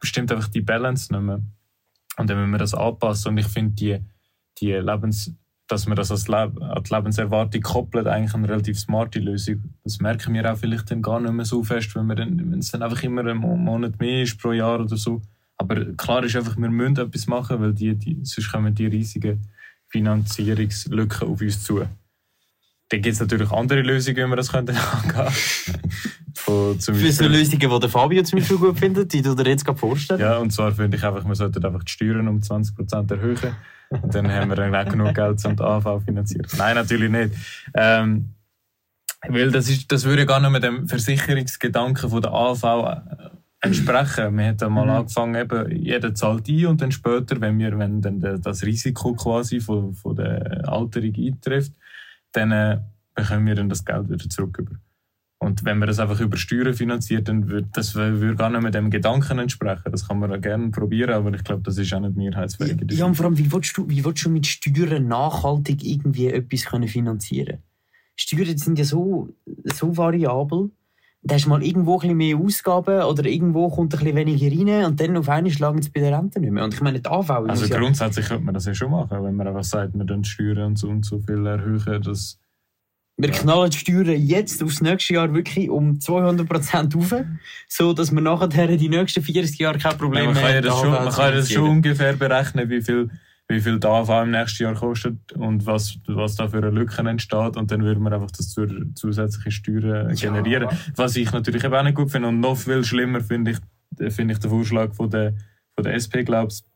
bestimmt 0.00 0.32
einfach 0.32 0.48
die 0.48 0.62
Balance 0.62 1.12
nicht 1.12 1.22
mehr. 1.22 1.40
Und 2.16 2.30
dann 2.30 2.38
müssen 2.38 2.50
wir 2.50 2.58
das 2.58 2.74
anpassen. 2.74 3.30
Und 3.30 3.38
ich 3.38 3.46
finde, 3.46 3.74
die, 3.74 3.98
die 4.58 4.72
Lebens, 4.72 5.34
dass 5.68 5.86
man 5.86 5.96
das 5.96 6.10
als 6.10 6.28
Leb 6.28 6.60
an 6.60 6.82
die 6.82 6.94
Lebenserwartung 6.94 7.60
koppelt, 7.60 8.06
eigentlich 8.06 8.34
eine 8.34 8.48
relativ 8.48 8.78
smarte 8.78 9.20
Lösung. 9.20 9.62
Das 9.84 10.00
merken 10.00 10.34
wir 10.34 10.50
auch 10.50 10.56
vielleicht 10.56 10.90
dann 10.90 11.02
gar 11.02 11.20
nicht 11.20 11.32
mehr 11.32 11.44
so 11.44 11.62
fest, 11.62 11.94
wenn, 11.94 12.06
wir 12.06 12.16
dann, 12.16 12.50
wenn 12.50 12.58
es 12.58 12.70
dann 12.70 12.82
einfach 12.82 13.02
immer 13.02 13.20
einen 13.20 13.38
Monat 13.38 14.00
mehr 14.00 14.22
ist 14.22 14.40
pro 14.40 14.52
Jahr 14.52 14.80
oder 14.80 14.96
so. 14.96 15.20
Aber 15.58 15.84
klar 15.94 16.24
ist 16.24 16.36
einfach, 16.36 16.56
wir 16.56 16.70
müssen 16.70 16.96
etwas 16.96 17.26
machen, 17.26 17.60
weil 17.60 17.74
die, 17.74 17.94
die, 17.94 18.18
sonst 18.22 18.50
kommen 18.50 18.74
die 18.74 18.86
riesigen 18.86 19.46
Finanzierungslücken 19.88 21.28
auf 21.28 21.40
uns 21.40 21.62
zu. 21.62 21.84
Dann 22.90 23.02
gibt 23.02 23.14
es 23.14 23.20
natürlich 23.20 23.50
andere 23.50 23.82
Lösungen, 23.82 24.16
wie 24.16 24.30
wir 24.30 24.36
das 24.36 24.54
angehen 24.54 24.76
könnten. 25.08 25.32
Von, 26.34 26.78
zum 26.78 26.94
Für 26.94 27.12
so 27.12 27.26
Lösungen, 27.26 27.58
die 27.58 27.80
der 27.80 27.88
Fabio 27.88 28.22
zum 28.22 28.38
Beispiel 28.38 28.58
gut 28.58 28.78
findet, 28.78 29.12
die 29.12 29.22
du 29.22 29.34
dir 29.34 29.50
jetzt 29.50 29.64
gerade 29.64 29.78
vorstellen 29.78 30.20
Ja, 30.20 30.38
und 30.38 30.52
zwar 30.52 30.72
finde 30.72 30.96
ich 30.96 31.04
einfach, 31.04 31.24
man 31.24 31.34
sollte 31.34 31.62
einfach 31.66 31.82
die 31.82 31.90
Steuern 31.90 32.28
um 32.28 32.38
20% 32.38 33.10
erhöhen. 33.10 33.56
Und 33.90 34.14
dann 34.14 34.30
haben 34.30 34.48
wir 34.48 34.56
dann 34.56 34.74
auch 34.74 34.88
genug 34.88 35.14
Geld, 35.14 35.44
um 35.44 35.56
die 35.56 35.62
AV 35.62 36.04
finanzieren. 36.04 36.46
Nein, 36.56 36.76
natürlich 36.76 37.10
nicht. 37.10 37.34
Ähm, 37.74 38.34
weil 39.26 39.50
das, 39.50 39.68
ist, 39.68 39.90
das 39.90 40.04
würde 40.04 40.26
gar 40.26 40.40
nicht 40.40 40.50
mit 40.50 40.62
dem 40.62 40.88
Versicherungsgedanken 40.88 42.08
von 42.08 42.22
der 42.22 42.32
AV 42.32 42.62
äh, 42.64 42.96
entsprechen. 43.60 44.36
Wir 44.36 44.54
haben 44.60 44.72
mal 44.72 44.84
mhm. 44.84 44.90
angefangen, 44.90 45.34
eben, 45.34 45.70
jeder 45.76 46.14
zahlt 46.14 46.48
ein 46.48 46.66
und 46.66 46.80
dann 46.80 46.92
später, 46.92 47.40
wenn, 47.40 47.58
wir, 47.58 47.76
wenn 47.78 48.00
dann 48.00 48.40
das 48.40 48.62
Risiko 48.62 49.14
quasi 49.14 49.60
von, 49.60 49.94
von 49.94 50.14
der 50.14 50.68
Alterung 50.68 51.14
eintrifft, 51.16 51.72
dann 52.32 52.52
äh, 52.52 52.80
bekommen 53.14 53.46
wir 53.46 53.54
dann 53.54 53.68
das 53.68 53.84
Geld 53.84 54.08
wieder 54.08 54.28
zurück. 54.28 54.58
Über. 54.58 54.76
Und 55.40 55.64
wenn 55.64 55.78
man 55.78 55.86
das 55.86 56.00
einfach 56.00 56.20
über 56.20 56.36
Steuern 56.36 56.74
finanziert, 56.74 57.28
dann 57.28 57.48
würde 57.48 57.68
das 57.72 57.94
würde 57.94 58.34
gar 58.34 58.50
nicht 58.50 58.62
mehr 58.62 58.72
dem 58.72 58.90
Gedanken 58.90 59.38
entsprechen. 59.38 59.90
Das 59.90 60.08
kann 60.08 60.18
man 60.18 60.40
gerne 60.40 60.70
probieren, 60.70 61.10
aber 61.10 61.32
ich 61.32 61.44
glaube, 61.44 61.62
das 61.62 61.78
ist 61.78 61.92
auch 61.94 62.00
nicht 62.00 62.16
mehrheitsfähig. 62.16 62.76
Ja, 62.90 63.06
und 63.06 63.14
vor 63.14 63.26
allem, 63.26 63.38
wie 63.38 63.52
willst, 63.52 63.76
du, 63.76 63.88
wie 63.88 64.04
willst 64.04 64.24
du 64.24 64.30
mit 64.30 64.46
Steuern 64.46 65.06
nachhaltig 65.06 65.84
irgendwie 65.84 66.28
etwas 66.28 66.64
können 66.64 66.88
finanzieren 66.88 67.58
Steuern 68.20 68.58
sind 68.58 68.78
ja 68.78 68.84
so, 68.84 69.28
so 69.64 69.96
variabel. 69.96 70.70
Da 71.28 71.34
hast 71.34 71.44
du 71.44 71.50
mal 71.50 71.62
irgendwo 71.62 71.96
ein 71.96 72.00
bisschen 72.00 72.16
mehr 72.16 72.36
Ausgaben 72.38 73.02
oder 73.02 73.24
irgendwo 73.26 73.68
kommt 73.68 73.94
ein 73.94 73.98
bisschen 73.98 74.16
weniger 74.16 74.46
rein 74.46 74.86
und 74.86 74.98
dann 74.98 75.16
auf 75.16 75.28
einmal 75.28 75.52
schlagen 75.52 75.82
sie 75.82 75.90
bei 75.90 76.00
der 76.00 76.18
Rente 76.18 76.40
nicht 76.40 76.50
mehr. 76.50 76.64
Und 76.64 76.72
ich 76.72 76.80
meine, 76.80 77.00
die 77.00 77.08
AV... 77.08 77.30
Also 77.30 77.68
grundsätzlich 77.68 78.24
ja 78.24 78.30
könnte 78.30 78.46
man 78.46 78.54
das 78.54 78.64
ja 78.64 78.74
schon 78.74 78.90
machen, 78.90 79.22
wenn 79.22 79.36
man 79.36 79.46
einfach 79.46 79.62
sagt, 79.62 79.94
wir 79.94 80.04
dann 80.04 80.24
Steuern 80.24 80.68
und 80.68 80.78
so 80.78 80.88
und 80.88 81.04
so 81.04 81.18
viel 81.20 81.44
erhöhen, 81.46 82.02
dass 82.02 82.38
wir 83.20 83.30
knallen 83.30 83.70
die 83.70 83.76
Steuern 83.76 84.06
jetzt 84.08 84.62
aufs 84.62 84.80
nächste 84.80 85.14
Jahr 85.14 85.34
wirklich 85.34 85.68
um 85.68 85.98
200% 85.98 86.96
auf, 86.96 87.24
so 87.66 87.92
dass 87.92 88.12
wir 88.12 88.20
nachher 88.20 88.76
die 88.76 88.88
nächsten 88.88 89.22
40 89.22 89.58
Jahre 89.58 89.78
kein 89.78 89.98
Problem 89.98 90.24
ja, 90.24 90.30
man 90.30 90.40
kann 90.40 90.54
ja 90.54 90.60
das 90.60 90.80
schon, 90.80 90.90
Man 90.90 91.10
kann 91.10 91.34
das 91.34 91.50
schon 91.50 91.68
ungefähr 91.68 92.12
berechnen, 92.14 92.70
wie 92.70 92.80
viel, 92.80 93.10
wie 93.48 93.60
viel 93.60 93.80
die 93.80 93.86
AV 93.86 94.24
im 94.24 94.30
nächsten 94.30 94.62
Jahr 94.62 94.74
kostet 94.74 95.32
und 95.32 95.64
was, 95.64 95.98
was 96.06 96.36
da 96.36 96.48
für 96.48 96.58
eine 96.58 96.70
Lücke 96.70 97.00
entsteht. 97.00 97.56
Und 97.56 97.70
dann 97.70 97.82
würde 97.82 98.00
man 98.00 98.12
einfach 98.12 98.30
das 98.30 98.50
zur 98.50 98.68
zusätzliche 98.94 99.50
Steuern 99.50 100.14
generieren. 100.14 100.68
Ja. 100.70 100.76
Was 100.96 101.16
ich 101.16 101.32
natürlich 101.32 101.64
eben 101.64 101.74
auch 101.74 101.82
nicht 101.82 101.96
gut 101.96 102.10
finde. 102.10 102.28
Und 102.28 102.40
noch 102.40 102.56
viel 102.56 102.84
schlimmer 102.84 103.20
finde 103.20 103.52
ich, 103.52 104.12
finde 104.14 104.34
ich 104.34 104.40
den 104.40 104.50
Vorschlag 104.50 104.92
von 104.94 105.08
der 105.08 105.34
von 105.78 105.84
der 105.84 105.94
SP 105.94 106.26
glaubst, 106.26 106.66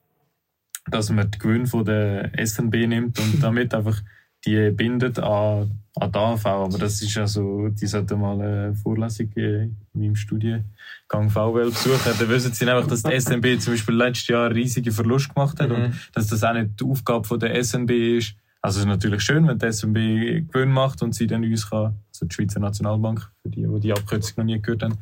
dass 0.88 1.10
man 1.10 1.28
die 1.28 1.38
Gewinne 1.38 1.66
von 1.66 1.84
der 1.84 2.30
SNB 2.38 2.86
nimmt 2.86 3.18
und 3.18 3.42
damit 3.42 3.74
einfach 3.74 4.00
die 4.46 4.70
bindet 4.70 5.18
an, 5.18 5.81
an 5.96 6.10
die 6.12 6.18
AV. 6.18 6.46
Aber 6.46 6.78
das 6.78 7.02
ist 7.02 7.14
ja 7.14 7.26
so, 7.26 7.68
die 7.68 7.86
sollten 7.86 8.20
mal 8.20 8.40
eine 8.40 8.74
Vorlesung 8.74 9.28
in 9.34 9.76
meinem 9.92 10.16
Studiengang 10.16 11.28
VWL 11.30 11.70
besuchen. 11.70 12.12
Dann 12.18 12.28
wissen 12.28 12.52
sie 12.52 12.68
einfach, 12.70 12.88
dass 12.88 13.02
die 13.02 13.18
SNB 13.20 13.60
zum 13.60 13.74
Beispiel 13.74 13.94
letztes 13.94 14.28
Jahr 14.28 14.50
riesige 14.54 14.92
Verlust 14.92 15.34
gemacht 15.34 15.60
hat 15.60 15.68
Mhm. 15.68 15.74
und 15.76 15.94
dass 16.14 16.28
das 16.28 16.42
auch 16.44 16.54
nicht 16.54 16.80
die 16.80 16.84
Aufgabe 16.84 17.26
von 17.26 17.38
der 17.38 17.54
SNB 17.62 17.90
ist. 18.18 18.34
Also 18.64 18.78
es 18.78 18.84
ist 18.84 18.88
natürlich 18.88 19.22
schön, 19.22 19.46
wenn 19.48 19.58
die 19.58 19.66
SNB 19.72 20.46
Gewinn 20.52 20.70
macht 20.70 21.02
und 21.02 21.14
sie 21.14 21.26
dann 21.26 21.42
uns 21.44 21.68
kann, 21.68 21.96
also 22.12 22.26
die 22.26 22.34
Schweizer 22.34 22.60
Nationalbank, 22.60 23.28
für 23.42 23.48
die, 23.50 23.66
die 23.66 23.80
die 23.80 23.92
Abkürzung 23.92 24.34
noch 24.36 24.44
nie 24.44 24.60
gehört 24.62 24.84
haben, 24.84 24.98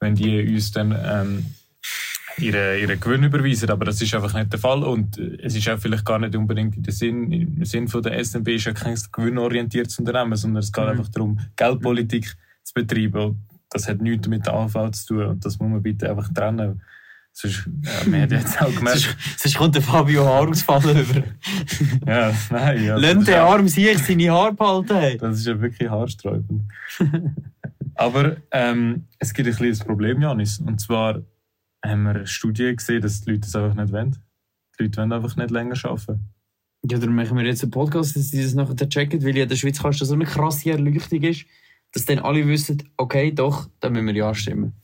wenn 0.00 0.14
die 0.14 0.42
uns 0.54 0.72
dann 0.72 0.96
ähm, 1.04 1.44
ihre, 2.38 2.78
ihre 2.78 2.96
Gewinn 2.96 3.22
überweisen. 3.24 3.70
Aber 3.70 3.84
das 3.84 4.00
ist 4.02 4.14
einfach 4.14 4.34
nicht 4.34 4.52
der 4.52 4.60
Fall. 4.60 4.82
Und 4.82 5.18
äh, 5.18 5.38
es 5.42 5.54
ist 5.56 5.68
auch 5.68 5.78
vielleicht 5.78 6.04
gar 6.04 6.18
nicht 6.18 6.34
unbedingt 6.36 6.76
in 6.76 6.82
der 6.82 6.92
Sinn, 6.92 7.32
im 7.32 7.64
Sinn 7.64 7.88
von 7.88 8.02
der 8.02 8.22
SNB 8.24 8.48
ist 8.48 8.64
ja 8.66 8.72
kein 8.72 8.98
gewinnorientiertes 9.12 9.98
Unternehmen, 9.98 10.36
sondern 10.36 10.62
es 10.62 10.72
geht 10.72 10.84
Mhm. 10.84 10.90
einfach 10.90 11.08
darum, 11.08 11.40
Geldpolitik 11.56 12.34
zu 12.62 12.74
betreiben. 12.74 13.20
Und 13.24 13.38
das 13.70 13.88
hat 13.88 14.00
nichts 14.00 14.28
mit 14.28 14.46
der 14.46 14.54
AV 14.54 14.90
zu 14.92 15.06
tun. 15.06 15.26
Und 15.26 15.44
das 15.44 15.58
muss 15.58 15.68
man 15.70 15.82
bitte 15.82 16.10
einfach 16.10 16.32
trennen. 16.32 16.82
Sonst, 17.36 17.68
ja, 17.82 18.08
man 18.08 18.20
hat 18.22 18.30
jetzt 18.30 18.62
auch 18.62 18.72
gemerkt, 18.72 19.00
Sonst, 19.00 19.40
sonst 19.40 19.56
kommt 19.56 19.74
der 19.74 19.82
Fabio 19.82 20.24
Haar 20.24 20.48
ausfallen 20.48 20.98
über. 21.00 21.24
ja, 22.06 22.32
nein, 22.50 22.84
ja, 22.84 22.96
Lass 22.96 23.24
den 23.24 23.34
Arm 23.34 23.66
sich 23.66 23.98
seine 23.98 24.30
Haare 24.30 24.52
behalten. 24.54 24.94
Hey. 24.96 25.18
Das 25.18 25.38
ist 25.38 25.46
ja 25.46 25.60
wirklich 25.60 25.90
haarsträubend. 25.90 26.62
Aber 27.96 28.36
ähm, 28.52 29.06
es 29.18 29.34
gibt 29.34 29.48
ein 29.48 29.54
kleines 29.56 29.80
Problem, 29.80 30.20
Janis. 30.22 30.60
Und 30.60 30.80
zwar 30.80 31.22
haben 31.90 32.02
wir 32.04 32.10
eine 32.10 32.26
Studie 32.26 32.74
gesehen, 32.74 33.02
dass 33.02 33.20
die 33.22 33.30
Leute 33.30 33.42
das 33.42 33.56
einfach 33.56 33.74
nicht 33.74 33.92
wollen. 33.92 34.16
Die 34.78 34.84
Leute 34.84 34.96
wollen 34.98 35.12
einfach 35.12 35.36
nicht 35.36 35.50
länger 35.50 35.76
arbeiten. 35.84 36.28
Ja, 36.90 36.98
dann 36.98 37.14
machen 37.14 37.36
wir 37.38 37.44
jetzt 37.44 37.62
einen 37.62 37.70
Podcast, 37.70 38.16
dass 38.16 38.30
sie 38.30 38.42
das 38.42 38.54
nachher 38.54 38.88
checken, 38.88 39.24
weil 39.24 39.36
ja 39.36 39.44
in 39.44 39.48
der 39.48 39.56
Schweiz 39.56 39.80
kannst 39.80 40.00
du 40.00 40.04
so 40.04 40.14
eine 40.14 40.26
krasse 40.26 40.70
Erleuchtung 40.70 41.22
ist, 41.22 41.46
dass 41.92 42.04
dann 42.04 42.18
alle 42.18 42.46
wissen, 42.46 42.82
okay, 42.96 43.32
doch, 43.32 43.68
dann 43.80 43.92
müssen 43.92 44.06
wir 44.06 44.14
ja 44.14 44.34
stimmen. 44.34 44.74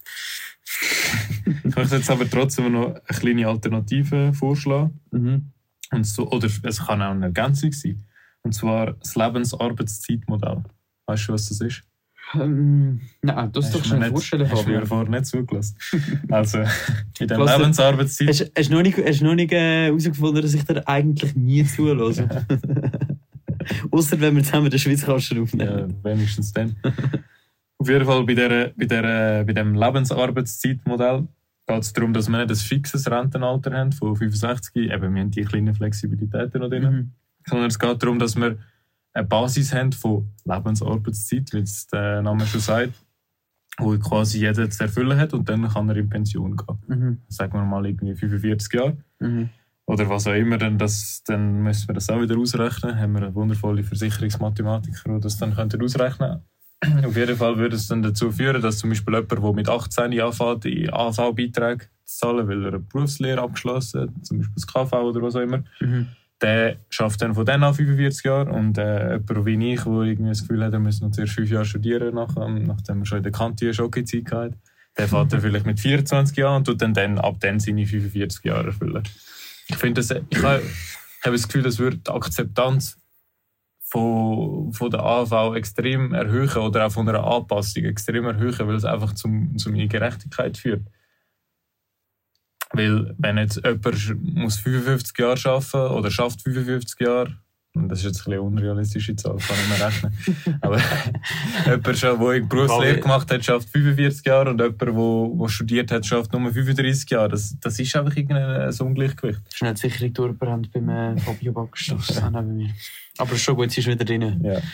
Ich 1.64 1.76
möchte 1.76 1.96
jetzt 1.96 2.10
aber 2.10 2.28
trotzdem 2.28 2.72
noch 2.72 2.94
eine 2.94 3.18
kleine 3.18 3.48
Alternative 3.48 4.32
vorschlagen. 4.32 5.00
Mhm. 5.10 5.52
Und 5.90 6.04
so, 6.04 6.30
oder 6.30 6.48
es 6.62 6.86
kann 6.86 7.02
auch 7.02 7.10
eine 7.10 7.26
Ergänzung 7.26 7.72
sein. 7.72 8.02
Und 8.42 8.54
zwar 8.54 8.92
das 8.92 9.16
Lebensarbeitszeitmodell. 9.16 10.62
Weißt 11.06 11.28
du, 11.28 11.32
was 11.32 11.48
das 11.48 11.60
ist? 11.60 11.82
Ähm, 12.34 13.00
nein, 13.22 13.50
das 13.52 13.66
ist 13.66 13.74
doch 13.74 13.90
mir 13.92 13.98
nicht- 13.98 14.10
vorstellen, 14.10 14.48
Hast 14.50 14.66
du 14.66 14.70
mir 14.70 14.86
vorher 14.86 15.08
nicht 15.10 15.26
zugelassen. 15.26 15.76
Also, 16.30 16.58
in 17.18 17.26
der 17.28 17.38
Lebensarbeitszeit. 17.38 18.28
Hast, 18.28 18.52
hast 18.56 18.70
du 18.70 18.74
noch 18.74 18.82
nicht, 18.82 18.96
hast 18.98 19.22
noch 19.22 19.34
nicht 19.34 19.52
äh, 19.52 19.86
herausgefunden, 19.86 20.42
dass 20.42 20.54
ich 20.54 20.62
dir 20.64 20.86
eigentlich 20.86 21.34
nie 21.34 21.64
zulasse? 21.64 22.28
Außer 23.90 24.20
wenn 24.20 24.36
wir 24.36 24.42
zusammen 24.44 24.70
den 24.70 24.78
Schweizkasten 24.78 25.36
Ja, 25.38 25.42
aufnehmen. 25.42 25.96
wenigstens 26.02 26.52
dann. 26.52 26.76
Auf 27.78 27.88
jeden 27.88 28.04
Fall 28.04 28.24
bei, 28.24 28.34
der, 28.34 28.72
bei, 28.76 28.84
der, 28.84 29.44
bei 29.44 29.52
dem 29.52 29.74
Lebensarbeitszeitmodell 29.74 31.26
geht 31.66 31.82
es 31.82 31.92
darum, 31.92 32.12
dass 32.12 32.28
wir 32.28 32.38
nicht 32.38 32.50
ein 32.50 32.56
fixes 32.56 33.10
Rentenalter 33.10 33.72
haben 33.72 33.92
von 33.92 34.14
65. 34.16 34.76
Eben, 34.76 35.14
wir 35.14 35.20
haben 35.22 35.30
die 35.30 35.42
kleinen 35.44 35.74
Flexibilitäten 35.74 36.60
noch 36.60 36.68
drin. 36.68 36.82
Mhm. 36.84 37.10
Sondern 37.46 37.68
es 37.68 37.78
geht 37.78 38.02
darum, 38.02 38.18
dass 38.18 38.36
wir 38.36 38.58
eine 39.12 39.26
Basis 39.26 39.72
haben 39.74 39.92
von 39.92 40.30
Lebensarbeitszeit, 40.44 41.52
wie 41.52 41.60
es 41.60 41.86
der 41.86 42.22
Name 42.22 42.46
schon 42.46 42.60
sagt, 42.60 42.94
wo 43.78 43.96
quasi 43.98 44.40
jeder 44.40 44.68
zu 44.70 44.82
erfüllen 44.82 45.18
hat 45.18 45.32
und 45.32 45.48
dann 45.48 45.68
kann 45.68 45.88
er 45.88 45.96
in 45.96 46.08
Pension 46.08 46.56
gehen. 46.56 46.78
Mhm. 46.86 47.18
Sagen 47.28 47.54
wir 47.54 47.64
mal 47.64 47.86
irgendwie 47.86 48.14
45 48.14 48.72
Jahre. 48.72 48.96
Mhm. 49.18 49.50
Oder 49.86 50.08
was 50.08 50.28
auch 50.28 50.34
immer, 50.34 50.56
dann, 50.56 50.78
das, 50.78 51.22
dann 51.26 51.62
müssen 51.62 51.88
wir 51.88 51.94
das 51.94 52.08
auch 52.10 52.20
wieder 52.20 52.38
ausrechnen. 52.38 52.96
Haben 52.96 53.14
wir 53.14 53.22
eine 53.22 53.34
wundervolle 53.34 53.82
Versicherungsmathematiker, 53.82 55.14
die 55.14 55.20
das 55.20 55.38
dann 55.38 55.54
könnten 55.54 55.82
ausrechnen 55.82 56.42
Auf 57.04 57.16
jeden 57.16 57.36
Fall 57.36 57.58
würde 57.58 57.76
es 57.76 57.88
dann 57.88 58.02
dazu 58.02 58.30
führen, 58.30 58.62
dass 58.62 58.78
zum 58.78 58.90
Beispiel 58.90 59.14
jemand, 59.14 59.32
der 59.32 59.52
mit 59.52 59.68
18 59.68 60.18
anfängt, 60.20 60.64
die 60.64 60.90
AV-Beiträge 60.90 61.86
zu 62.04 62.18
zahlen, 62.18 62.48
weil 62.48 62.62
er 62.62 62.68
eine 62.68 62.78
Berufslehre 62.78 63.42
abgeschlossen 63.42 64.02
hat, 64.02 64.24
zum 64.24 64.38
Beispiel 64.38 64.54
das 64.54 64.66
KV 64.66 64.92
oder 65.02 65.22
was 65.22 65.36
auch 65.36 65.40
immer, 65.40 65.64
Mhm. 65.80 66.06
Der 66.42 66.76
schafft 66.88 67.20
dann 67.22 67.34
von 67.34 67.44
dann 67.44 67.62
an 67.62 67.74
45 67.74 68.24
Jahre. 68.24 68.50
Und 68.50 68.78
äh, 68.78 69.16
jemand 69.16 69.46
wie 69.46 69.72
ich, 69.72 69.82
der 69.82 69.92
irgendwie 69.92 70.28
das 70.30 70.40
Gefühl 70.40 70.64
hat, 70.64 70.72
er 70.72 70.78
muss 70.78 71.00
noch 71.00 71.10
zuerst 71.10 71.34
fünf 71.34 71.50
Jahre 71.50 71.64
studieren, 71.64 72.14
nach, 72.14 72.36
ähm, 72.36 72.64
nachdem 72.64 73.00
er 73.00 73.06
schon 73.06 73.18
in 73.18 73.24
der 73.24 73.32
Kante 73.32 73.72
Schocke-Zeit 73.72 74.32
hat, 74.32 74.52
der 74.96 75.08
fährt 75.08 75.32
dann 75.32 75.40
vielleicht 75.40 75.66
mit 75.66 75.78
24 75.78 76.36
Jahren 76.36 76.56
und 76.56 76.64
tut 76.64 76.80
dann, 76.82 76.94
dann 76.94 77.18
ab 77.18 77.36
dann 77.40 77.60
seine 77.60 77.86
45 77.86 78.44
Jahre 78.44 78.68
erfüllen. 78.68 79.02
Ich 79.68 79.76
finde, 79.76 80.00
ich 80.00 80.42
habe 80.42 80.62
habe 81.24 81.36
das 81.36 81.46
Gefühl, 81.46 81.62
das 81.62 81.78
würde 81.78 81.98
die 81.98 82.10
Akzeptanz 82.10 82.98
von, 83.84 84.72
von 84.72 84.90
der 84.90 85.00
AV 85.00 85.54
extrem 85.54 86.14
erhöhen 86.14 86.56
oder 86.56 86.86
auch 86.86 86.92
von 86.92 87.08
einer 87.08 87.24
Anpassung 87.24 87.84
extrem 87.84 88.24
erhöhen, 88.24 88.66
weil 88.66 88.76
es 88.76 88.84
einfach 88.84 89.14
zum, 89.14 89.56
zu 89.58 89.70
mehr 89.70 89.88
Gerechtigkeit 89.88 90.56
führt. 90.56 90.82
Weil, 92.72 93.14
wenn 93.18 93.38
jetzt 93.38 93.56
jemand 93.64 94.34
muss 94.34 94.58
55 94.58 95.18
Jahre 95.18 95.38
arbeiten 95.48 95.94
oder 95.94 96.10
schafft 96.10 96.42
55 96.42 97.00
Jahre, 97.00 97.36
und 97.74 97.88
das 97.88 98.00
ist 98.00 98.04
jetzt 98.06 98.20
ein 98.20 98.30
bisschen 98.30 98.40
unrealistische 98.40 99.14
Zahl, 99.14 99.36
kann 99.36 99.56
ich 99.62 99.78
mir 99.78 99.86
rechnen. 99.86 100.58
Aber 100.60 100.78
jemand, 101.66 102.02
der 102.02 102.12
eine 102.12 102.40
Berufslehre 102.42 102.98
gemacht 102.98 103.30
hat, 103.30 103.44
schafft 103.44 103.68
45 103.70 104.26
Jahre 104.26 104.50
und 104.50 104.60
jemand, 104.60 104.80
der, 104.80 104.92
der 104.92 105.48
studiert 105.48 105.92
hat, 105.92 106.04
schafft 106.04 106.32
nur 106.32 106.52
35 106.52 107.08
Jahre. 107.10 107.28
Das, 107.28 107.56
das 107.60 107.78
ist 107.78 107.94
einfach 107.94 108.16
irgendein 108.16 108.72
so 108.72 108.84
Ungleichgewicht. 108.84 109.40
Schnell 109.54 109.74
die 109.74 109.80
Sicherung 109.80 110.12
durchbrennt 110.12 110.72
beim 110.72 110.88
äh, 110.88 111.16
Fabio 111.18 111.52
Backstoss. 111.52 112.20
auch 112.20 112.30
neben 112.30 112.56
mir. 112.56 112.70
Aber 113.18 113.32
ist 113.32 113.42
schon 113.42 113.54
gut, 113.54 113.70
sie 113.70 113.80
ist 113.80 113.86
wieder 113.86 114.04
drin. 114.04 114.40
Ja. 114.42 114.60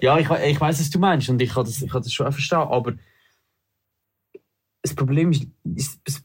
Ja, 0.00 0.18
ich, 0.18 0.28
ich 0.30 0.60
weiß, 0.60 0.80
was 0.80 0.90
du 0.90 0.98
meinst 0.98 1.28
und 1.28 1.40
ich 1.42 1.52
kann 1.52 1.64
das, 1.64 1.82
ich 1.82 1.90
kann 1.90 2.02
das 2.02 2.12
schon 2.12 2.26
auch 2.26 2.32
verstehen, 2.32 2.58
aber 2.58 2.94
das 4.82 4.94
Problem 4.94 5.32
ist, 5.32 5.48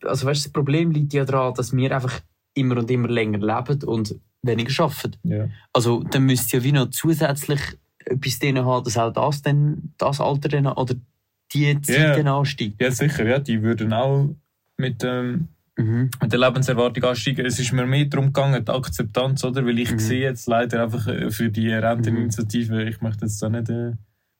also 0.03 0.27
weißt, 0.27 0.45
das 0.45 0.51
Problem 0.51 0.91
liegt 0.91 1.13
ja 1.13 1.25
daran, 1.25 1.53
dass 1.55 1.75
wir 1.75 1.93
einfach 1.95 2.22
immer 2.53 2.77
und 2.77 2.89
immer 2.91 3.07
länger 3.07 3.39
leben 3.39 3.83
und 3.83 4.15
weniger 4.43 4.83
arbeiten. 4.83 5.17
Ja. 5.24 5.50
Also 5.74 6.03
dann 6.03 6.24
müsste 6.24 6.57
ja 6.57 6.63
wie 6.63 6.72
noch 6.72 6.89
zusätzlich 6.91 7.60
etwas 8.05 8.39
drin 8.39 8.63
haben, 8.63 8.83
dass 8.83 8.98
auch 8.98 9.12
das, 9.13 9.41
dann, 9.41 9.93
das 9.98 10.19
Alter 10.19 10.50
dann, 10.50 10.67
oder 10.67 10.95
die 11.53 11.81
Zeit 11.81 12.17
dann 12.17 12.27
ansteigt. 12.27 12.81
ja, 12.81 12.91
sicher, 12.91 13.25
ja, 13.27 13.39
die 13.39 13.62
würden 13.62 13.93
auch 13.93 14.29
mit, 14.77 15.03
ähm, 15.03 15.48
Mhm. 15.75 16.12
mit 16.22 16.31
der 16.31 16.39
Lebenserwartung 16.39 17.03
ansteigen. 17.03 17.48
Es 17.48 17.57
ist 17.57 17.74
mir 17.74 17.88
mehr 17.88 18.05
darum 18.05 18.27
gegangen, 18.27 18.63
die 18.63 18.72
Akzeptanz, 18.72 19.43
oder? 19.43 19.65
Weil 19.65 19.79
ich 19.79 19.91
Mhm. 19.91 19.98
sehe 20.00 20.22
jetzt 20.22 20.45
leider 20.45 20.83
einfach 20.83 21.07
äh, 21.07 21.31
für 21.31 21.50
die 21.50 21.72
Renteninitiative, 21.74 22.83
ich 22.83 23.01
möchte 23.01 23.25
jetzt 23.25 23.41
da 23.41 23.50
nicht 23.50 23.69
äh, 23.69 23.93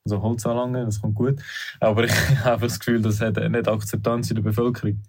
so 0.06 0.22
Holz 0.22 0.46
anlangen, 0.46 0.86
das 0.86 1.02
kommt 1.02 1.16
gut, 1.16 1.42
aber 1.80 2.06
ich 2.06 2.14
habe 2.44 2.68
das 2.68 2.80
Gefühl, 2.80 3.02
das 3.02 3.22
hat 3.22 3.38
nicht 3.38 3.68
Akzeptanz 3.68 4.30
in 4.30 4.36
der 4.36 4.44
Bevölkerung. 4.44 5.00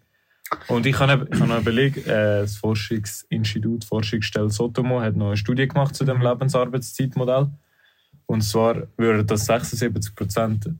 Und 0.68 0.86
ich 0.86 0.98
habe, 0.98 1.26
ich 1.32 1.40
habe 1.40 1.60
überlegt, 1.60 2.06
äh, 2.06 2.42
das 2.42 2.56
Forschungsinstitut, 2.56 3.84
Forschungsstelle 3.84 4.50
Sotomo 4.50 5.00
hat 5.00 5.16
noch 5.16 5.28
eine 5.28 5.36
Studie 5.36 5.66
gemacht 5.66 5.96
zu 5.96 6.04
dem 6.04 6.20
Lebensarbeitszeitmodell. 6.20 7.48
Und 8.26 8.42
zwar 8.42 8.86
würde 8.96 9.24
das 9.24 9.46
76 9.46 10.14
Prozent 10.14 10.70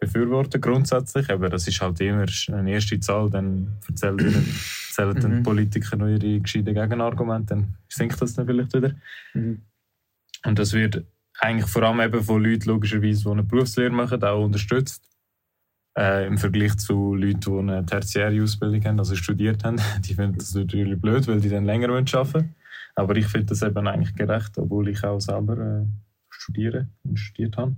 befürworten 0.00 0.60
grundsätzlich, 0.60 1.30
aber 1.30 1.48
das 1.48 1.68
ist 1.68 1.80
halt 1.80 2.00
immer 2.00 2.24
eine 2.52 2.72
erste 2.72 2.98
Zahl, 2.98 3.30
dann 3.30 3.76
erzählen, 3.86 4.18
erzählen 4.18 5.20
dann 5.20 5.38
Mhm. 5.38 5.42
Politiker 5.42 5.96
noch 5.96 6.08
ihre 6.08 6.40
gescheiten 6.40 6.74
Gegenargumente, 6.74 7.54
dann 7.54 7.74
sinkt 7.88 8.20
das 8.20 8.34
dann 8.34 8.46
vielleicht 8.46 8.74
wieder. 8.74 8.92
Mhm. 9.34 9.60
Und 10.46 10.58
das 10.58 10.72
wird 10.72 11.04
eigentlich 11.40 11.70
vor 11.70 11.82
allem 11.82 12.00
eben 12.00 12.22
von 12.22 12.42
Leuten 12.42 12.68
logischerweise, 12.68 13.24
die 13.24 13.30
eine 13.30 13.42
Berufslehre 13.42 13.90
machen, 13.90 14.22
auch 14.22 14.44
unterstützt. 14.44 15.08
Äh, 15.98 16.26
Im 16.26 16.38
Vergleich 16.38 16.76
zu 16.76 17.14
Leuten, 17.14 17.40
die 17.40 17.58
eine 17.58 17.84
tertiäre 17.84 18.42
Ausbildung 18.42 18.84
haben, 18.84 18.98
also 18.98 19.16
studiert 19.16 19.64
haben. 19.64 19.76
Die 20.04 20.14
finden 20.14 20.38
das 20.38 20.54
natürlich 20.54 21.00
blöd, 21.00 21.26
weil 21.26 21.40
die 21.40 21.48
dann 21.48 21.64
länger 21.64 21.88
arbeiten 21.88 22.34
wollen. 22.34 22.54
Aber 22.94 23.16
ich 23.16 23.26
finde 23.26 23.46
das 23.46 23.62
eben 23.62 23.88
eigentlich 23.88 24.14
gerecht, 24.14 24.56
obwohl 24.56 24.88
ich 24.88 25.02
auch 25.02 25.18
selber 25.18 25.58
äh, 25.58 25.86
studiere 26.28 26.88
und 27.02 27.18
studiert 27.18 27.56
habe. 27.56 27.74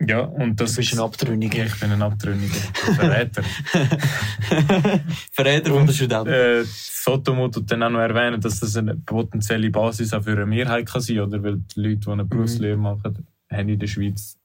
Ja, 0.00 0.20
und 0.20 0.60
das 0.60 0.72
Du 0.74 0.76
bist 0.78 0.92
ein 0.94 1.00
Abtrünniger. 1.00 1.66
Ich 1.66 1.80
bin 1.80 1.90
ein 1.90 2.02
Abtrünniger. 2.02 2.54
Verräter. 2.94 3.42
Verräter 5.32 5.70
von 5.72 5.86
der 5.86 5.92
Studenten. 5.92 6.28
Äh, 6.32 6.64
Sotomo 6.64 7.48
tut 7.48 7.70
dann 7.70 7.82
auch 7.82 7.90
noch 7.90 7.98
erwähnen, 8.00 8.40
dass 8.40 8.60
das 8.60 8.76
eine 8.76 8.94
potenzielle 8.96 9.70
Basis 9.70 10.12
auch 10.14 10.22
für 10.22 10.32
eine 10.32 10.46
Mehrheit 10.46 10.86
kann 10.86 11.00
sein 11.00 11.18
oder 11.20 11.42
weil 11.42 11.56
die 11.58 11.80
Leute, 11.80 11.96
die 11.96 12.10
eine 12.10 12.24
Berufslehre 12.24 12.76
machen, 12.76 13.26
haben 13.50 13.68
in 13.68 13.78
der 13.78 13.86
Schweiz 13.88 14.38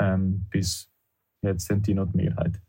ähm, 0.00 0.46
bis 0.50 0.88
jetzt 1.42 1.66
sind 1.68 1.86
die 1.86 1.94
noch 1.94 2.06
die 2.10 2.16
Mehrheit. 2.16 2.60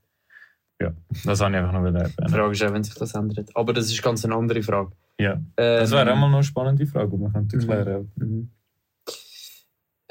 Ja, 0.82 0.92
das 1.26 1.40
wollte 1.40 1.58
ich 1.58 1.64
einfach 1.64 1.74
noch 1.74 1.84
Die 1.90 1.96
erwähnen. 1.96 2.30
Frage 2.30 2.52
ist 2.52 2.64
auch, 2.64 2.74
wenn 2.74 2.84
sich 2.84 2.94
das 2.96 3.14
ändert. 3.16 3.50
Aber 3.56 3.74
das 3.74 3.86
ist 3.92 4.02
ganz 4.02 4.24
eine 4.26 4.36
andere 4.36 4.62
Frage. 4.62 4.92
Ja, 5.20 5.34
Ähm, 5.34 5.44
das 5.58 5.92
wäre 5.92 6.12
auch 6.12 6.16
mal 6.18 6.28
noch 6.30 6.38
eine 6.38 6.44
spannende 6.44 6.86
Frage, 6.86 7.10
die 7.12 7.18
man 7.18 7.34
könnte 7.34 7.58
Mhm. 7.58 7.62
klären 7.62 8.12
Mhm. 8.16 8.52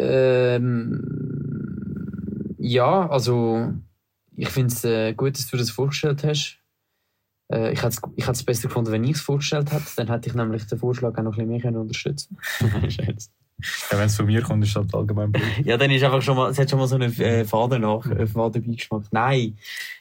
Ähm, 0.02 1.29
ja, 2.60 3.08
also 3.08 3.72
ich 4.36 4.48
finde 4.48 4.72
es 4.74 4.84
äh, 4.84 5.12
gut, 5.14 5.36
dass 5.36 5.46
du 5.48 5.56
das 5.56 5.70
vorgestellt 5.70 6.22
hast. 6.24 6.58
Äh, 7.52 7.72
ich 7.72 7.82
hätte 7.82 7.96
es 8.30 8.42
besser 8.44 8.68
gefunden, 8.68 8.92
wenn 8.92 9.04
ich 9.04 9.12
es 9.16 9.20
vorgestellt 9.20 9.72
hätte. 9.72 9.84
Dann 9.96 10.08
hätte 10.08 10.28
ich 10.28 10.34
nämlich 10.34 10.66
den 10.66 10.78
Vorschlag 10.78 11.16
auch 11.18 11.22
noch 11.22 11.32
ein 11.32 11.48
bisschen 11.48 11.48
mehr 11.48 11.60
können 11.60 11.76
unterstützen 11.78 12.36
Scheiße. 12.88 13.30
Ja, 13.90 13.98
wenn 13.98 14.06
es 14.06 14.16
von 14.16 14.26
mir 14.26 14.40
kommt, 14.42 14.64
ist 14.64 14.74
das 14.74 14.82
halt 14.84 14.94
allgemein 14.94 15.32
blöd. 15.32 15.44
Ja, 15.64 15.76
dann 15.76 15.90
ist 15.90 16.02
einfach 16.02 16.22
schon 16.22 16.36
mal, 16.36 16.50
es 16.50 16.58
hat 16.58 16.70
schon 16.70 16.78
mal 16.78 16.86
so 16.88 16.94
einen 16.94 17.12
äh, 17.20 17.44
Faden 17.44 17.82
nach, 17.82 18.06
äh, 18.06 18.26
Fadenbeigeschmack. 18.26 19.04
Nein. 19.10 19.58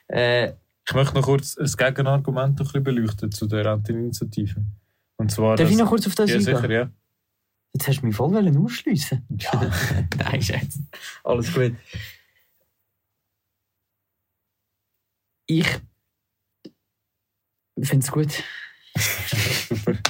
Äh, 0.08 0.54
Ich 0.88 0.94
möchte 0.94 1.16
noch 1.16 1.24
kurz 1.24 1.58
ein 1.58 1.66
Gegenargument 1.66 2.52
ein 2.60 2.64
bisschen 2.64 2.84
beleuchten 2.84 3.32
zu 3.32 3.48
der 3.48 3.66
Renteninitiative. 3.66 4.64
Und 5.18 5.32
zwar, 5.32 5.58
darf 5.58 5.66
dass- 5.66 5.72
ich 5.72 5.78
noch 5.78 5.90
kurz 5.90 6.08
auf 6.08 6.16
das 6.16 6.30
ja, 6.30 6.40
sicher, 6.40 6.72
ja. 6.72 6.90
Jetzt 7.74 7.88
hast 7.88 8.02
du 8.02 8.06
mich 8.08 8.16
voll 8.16 8.34
ausschliessen. 8.58 9.26
ja. 9.38 9.70
Nein, 10.18 10.42
Scheiße. 10.42 10.80
Alles 11.24 11.54
gut. 11.54 11.74
Ich 15.50 15.68
finde 17.82 18.06
es 18.06 18.12
gut. 18.12 18.44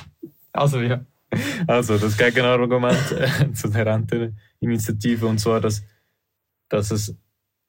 Also, 0.52 0.82
ja. 0.82 1.06
Also, 1.68 1.98
das 1.98 2.18
Gegenargument 2.18 3.12
äh, 3.12 3.54
zu 3.54 3.70
der 3.70 3.86
Renteninitiative, 3.86 5.28
und 5.28 5.38
zwar, 5.40 5.62
dass, 5.62 5.84
dass 6.70 6.90
es, 6.92 7.16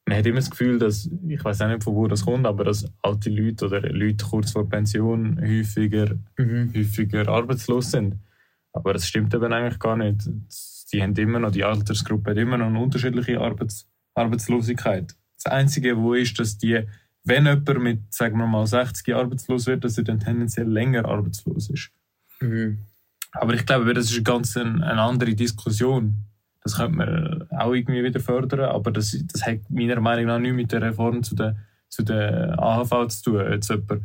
man 0.07 0.17
hat 0.19 0.27
immer 0.27 0.41
das 0.41 0.51
Gefühl, 0.51 0.79
dass, 0.79 1.09
ich 1.29 1.45
weiß 1.45 1.61
auch 1.61 1.69
nicht, 1.69 1.85
von 1.85 1.95
wo 1.95 2.09
das 2.09 2.25
kommt, 2.25 2.47
aber 2.47 2.65
dass 2.65 2.91
alte 3.03 3.29
Leute 3.31 3.67
oder 3.67 3.83
Leute 3.83 4.25
kurz 4.25 4.53
vor 4.53 4.69
Pension 4.69 5.39
häufiger, 5.41 6.17
Mhm. 6.39 6.73
häufiger 6.75 7.29
arbeitslos 7.29 7.91
sind. 7.93 8.17
Aber 8.73 8.95
das 8.95 9.07
stimmt 9.07 9.35
eben 9.35 9.53
eigentlich 9.53 9.79
gar 9.79 9.97
nicht. 9.97 10.29
Die 10.93 11.03
haben 11.03 11.15
immer 11.15 11.39
noch, 11.39 11.53
die 11.53 11.65
Altersgruppe 11.65 12.31
hat 12.31 12.39
immer 12.39 12.57
noch 12.59 12.67
eine 12.67 12.81
unterschiedliche 12.81 13.41
Arbeits, 13.41 13.87
Arbeitslosigkeit. 14.15 15.15
Das 15.37 15.53
Einzige, 15.53 15.97
wo 15.99 16.15
ist, 16.15 16.39
dass 16.41 16.57
die, 16.59 16.83
wenn 17.25 17.47
jemand 17.47 17.83
mit, 17.83 18.13
sagen 18.13 18.39
wir 18.39 18.47
mal, 18.47 18.67
60 18.67 19.07
Jahren 19.07 19.27
arbeitslos 19.27 19.67
wird, 19.67 19.85
dass 19.85 19.99
er 19.99 20.05
dann 20.05 20.21
tendenziell 20.21 20.69
länger 20.69 21.05
arbeitslos 21.05 21.71
ist. 21.71 21.91
Mhm. 22.41 22.87
Aber 23.33 23.55
ich 23.55 23.65
glaube, 23.65 23.93
das 23.95 24.07
ist 24.07 24.15
eine 24.15 24.23
ganz 24.23 24.57
eine, 24.57 24.85
eine 24.87 25.03
andere 25.03 25.35
Diskussion. 25.35 26.25
Das 26.63 26.77
könnte 26.77 26.97
man 26.97 27.51
auch 27.51 27.73
irgendwie 27.73 28.03
wieder 28.03 28.21
fördern, 28.21 28.61
aber 28.71 28.91
das, 28.91 29.17
das 29.33 29.47
hat 29.47 29.71
meiner 29.71 30.01
Meinung 30.01 30.27
nach 30.27 30.39
nichts 30.39 30.57
mit 30.57 30.73
der 30.73 30.83
Reform 30.83 31.23
zu 31.23 31.35
der, 31.35 31.57
zu 31.89 32.03
der 32.03 32.59
AHV 32.59 33.09
zu 33.09 33.23
tun. 33.23 33.51
Jetzt 33.51 33.71
jemand, 33.71 34.03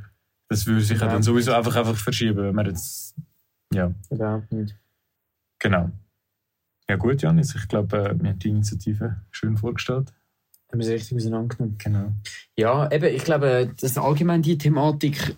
das 0.47 0.65
würde 0.65 0.81
sich 0.81 0.99
ja 0.99 1.07
dann 1.07 1.23
sowieso 1.23 1.53
einfach, 1.53 1.75
einfach 1.75 1.95
verschieben, 1.95 2.37
wenn 2.37 2.55
man 2.55 2.67
jetzt. 2.67 3.15
Ja, 3.73 3.91
Überhaupt 4.09 4.51
nicht. 4.51 4.77
genau. 5.59 5.91
Ja, 6.87 6.97
gut, 6.97 7.21
Janis, 7.21 7.55
ich 7.55 7.67
glaube, 7.67 7.97
äh, 7.97 8.21
wir 8.21 8.29
haben 8.29 8.39
die 8.39 8.49
Initiative 8.49 9.21
schön 9.31 9.57
vorgestellt. 9.57 10.13
Haben 10.75 10.81
wir 10.81 10.87
es 10.87 11.01
richtig 11.01 11.17
auseinandergenommen. 11.17 11.77
Genau. 11.77 12.11
Ja, 12.57 12.91
eben, 12.91 13.15
ich 13.15 13.23
glaube, 13.23 13.73
dass 13.79 13.97
allgemein 13.97 14.41
die 14.41 14.57
Thematik 14.57 15.37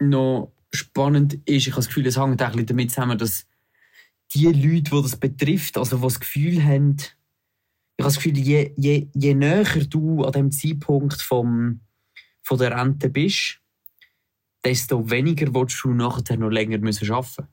noch 0.00 0.52
spannend 0.70 1.34
ist. 1.46 1.66
Ich 1.66 1.68
habe 1.68 1.76
das 1.76 1.86
Gefühl, 1.86 2.06
es 2.06 2.18
hängt 2.18 2.42
auch 2.42 2.46
ein 2.46 2.52
bisschen 2.52 2.66
damit 2.66 2.90
zusammen, 2.90 3.16
dass 3.16 3.46
die 4.34 4.44
Leute, 4.44 4.90
die 4.90 5.02
das 5.02 5.16
betrifft, 5.16 5.78
also 5.78 5.96
die 5.96 6.02
das 6.02 6.20
Gefühl 6.20 6.62
haben, 6.62 6.96
ich 6.98 8.04
habe 8.04 8.12
das 8.12 8.16
Gefühl, 8.16 8.36
je, 8.36 8.74
je, 8.76 9.08
je 9.14 9.34
näher 9.34 9.64
du 9.88 10.24
an 10.24 10.32
dem 10.32 10.52
Zeitpunkt 10.52 11.22
vom, 11.22 11.80
von 12.42 12.58
der 12.58 12.76
Rente 12.76 13.08
bist, 13.08 13.60
desto 14.62 15.08
weniger 15.08 15.54
willst 15.54 15.82
du 15.82 15.94
nachher 15.94 16.36
noch 16.36 16.50
länger 16.50 16.78
müssen 16.78 17.10
arbeiten 17.10 17.48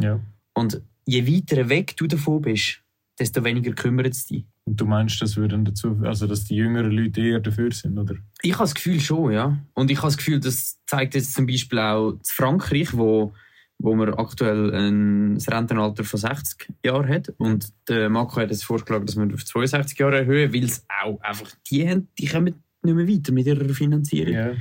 Ja. 0.00 0.18
Und 0.54 0.82
je 1.06 1.24
weiter 1.24 1.68
weg 1.68 1.96
du 1.96 2.08
davon 2.08 2.42
bist, 2.42 2.82
desto 3.16 3.44
weniger 3.44 3.72
kümmert 3.74 4.14
es 4.14 4.26
dich. 4.26 4.44
Und 4.66 4.80
du 4.80 4.86
meinst, 4.86 5.20
das 5.20 5.36
würden 5.36 5.64
dazu, 5.64 5.98
also 6.04 6.26
dass 6.26 6.44
die 6.44 6.56
jüngeren 6.56 6.90
Leute 6.90 7.20
eher 7.20 7.40
dafür 7.40 7.70
sind, 7.70 7.98
oder? 7.98 8.14
Ich 8.42 8.54
habe 8.54 8.64
das 8.64 8.74
Gefühl 8.74 8.98
schon, 8.98 9.32
ja. 9.32 9.58
Und 9.74 9.90
ich 9.90 9.98
habe 9.98 10.08
das 10.08 10.16
Gefühl, 10.16 10.40
das 10.40 10.80
zeigt 10.86 11.14
jetzt 11.14 11.34
zum 11.34 11.46
Beispiel 11.46 11.78
auch 11.78 12.14
Frankreich, 12.26 12.96
wo, 12.96 13.34
wo 13.78 13.94
man 13.94 14.14
aktuell 14.14 14.74
ein 14.74 15.36
Rentenalter 15.36 16.04
von 16.04 16.18
60 16.18 16.72
Jahren 16.82 17.08
hat. 17.08 17.28
Und 17.36 17.72
der 17.88 18.08
Macron 18.08 18.44
hat 18.44 18.50
jetzt 18.50 18.64
vorgeschlagen, 18.64 19.04
dass 19.04 19.16
man 19.16 19.34
auf 19.34 19.44
62 19.44 19.98
Jahre 19.98 20.18
erhöhen, 20.20 20.54
weil 20.54 20.64
es 20.64 20.86
auch 21.02 21.20
einfach 21.20 21.50
die 21.70 21.86
haben, 21.86 22.08
die 22.18 22.26
kommen 22.26 22.62
nicht 22.82 22.94
mehr 22.94 23.08
weiter 23.08 23.32
mit 23.32 23.46
ihrer 23.46 23.68
Finanzierung. 23.68 24.32
Ja. 24.32 24.52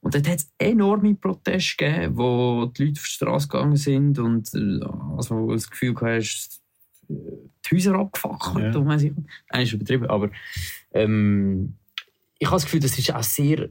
Und 0.00 0.14
dort 0.14 0.28
hat 0.28 0.38
es 0.38 0.52
enorme 0.58 1.14
Proteste 1.14 1.76
gegeben, 1.76 2.16
wo 2.16 2.66
die 2.66 2.84
Leute 2.84 3.00
auf 3.00 3.04
die 3.04 3.10
Straße 3.10 3.48
gegangen 3.48 3.76
sind 3.76 4.18
und 4.18 4.54
äh, 4.54 4.80
also 5.16 5.50
das 5.52 5.68
Gefühl 5.68 5.94
hast, 6.00 6.60
die 7.10 7.74
Häuser 7.76 7.94
abgefackelt. 7.94 8.74
Ja. 8.74 8.80
Und 8.80 9.02
ich, 9.02 9.12
nein, 9.52 9.62
ist 9.62 9.72
übertrieben, 9.72 10.06
aber 10.06 10.30
ähm, 10.92 11.74
ich 12.38 12.46
habe 12.46 12.56
das 12.56 12.64
Gefühl, 12.64 12.80
das 12.80 12.98
ist 12.98 13.14
auch 13.14 13.22
sehr 13.22 13.68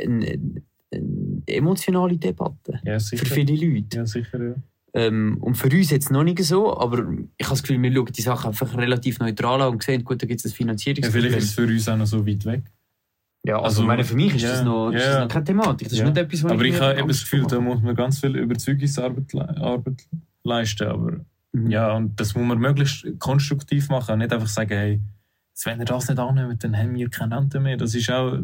eine, 0.00 0.38
eine 0.92 1.42
emotionale 1.46 2.16
Debatte 2.16 2.80
Ja, 2.84 2.98
für 2.98 3.16
viele 3.26 3.54
Leute. 3.54 3.98
Ja, 3.98 4.06
sicher, 4.06 4.42
ja. 4.42 4.54
Ähm, 4.94 5.36
und 5.40 5.54
für 5.56 5.68
uns 5.68 5.90
jetzt 5.90 6.10
noch 6.10 6.24
nicht 6.24 6.42
so, 6.42 6.76
aber 6.78 6.98
ich 7.36 7.46
habe 7.46 7.54
das 7.54 7.62
Gefühl, 7.62 7.80
wir 7.82 7.92
schauen 7.92 8.06
die 8.06 8.22
Sachen 8.22 8.48
einfach 8.48 8.76
relativ 8.76 9.18
neutral 9.18 9.60
an 9.60 9.72
und 9.72 9.82
sehen, 9.82 10.02
gut, 10.02 10.22
da 10.22 10.26
gibt 10.26 10.40
es 10.40 10.46
ein 10.46 10.50
ja. 10.50 10.56
Finanzierungsproblem. 10.56 11.22
Vielleicht 11.24 11.44
ist 11.44 11.50
es 11.50 11.54
für 11.54 11.66
uns 11.66 11.88
auch 11.88 11.96
noch 11.96 12.06
so 12.06 12.26
weit 12.26 12.44
weg. 12.46 12.62
Ja, 13.44 13.56
also, 13.56 13.64
Also, 13.66 13.82
ich 13.82 13.86
meine, 13.86 14.04
für 14.04 14.16
mich 14.16 14.34
ist, 14.34 14.42
ja, 14.42 14.50
das, 14.50 14.64
noch, 14.64 14.90
ist 14.90 15.00
ja. 15.00 15.12
das 15.12 15.20
noch 15.20 15.28
keine 15.28 15.44
Thematik. 15.44 15.88
Das 15.88 15.98
Ja. 15.98 16.04
ist 16.04 16.10
nicht 16.10 16.18
etwas, 16.24 16.42
was 16.44 16.52
Aber 16.52 16.64
ich 16.64 16.72
mir 16.72 16.80
habe 16.80 16.98
eben 16.98 17.08
das 17.08 17.20
Gefühl, 17.20 17.46
da 17.46 17.60
muss 17.60 17.82
man 17.82 17.94
ganz 17.94 18.20
viel 18.20 18.36
Überzeugungsarbeit 18.36 19.32
le 19.32 19.56
Arbeit 19.58 20.06
leisten. 20.42 20.88
Aber. 20.88 21.20
Ja, 21.52 21.92
und 21.96 22.18
das 22.20 22.34
muss 22.34 22.46
man 22.46 22.58
möglichst 22.58 23.06
konstruktiv 23.18 23.88
machen. 23.88 24.18
Nicht 24.18 24.32
einfach 24.32 24.48
sagen, 24.48 24.70
hey, 24.70 25.00
wenn 25.64 25.80
ihr 25.80 25.84
das 25.84 26.08
nicht 26.08 26.18
annimmt, 26.18 26.62
dann 26.62 26.76
haben 26.76 26.94
wir 26.94 27.08
keine 27.08 27.36
Rente 27.36 27.60
mehr. 27.60 27.76
Das 27.76 27.94
ist 27.94 28.10
auch, 28.10 28.38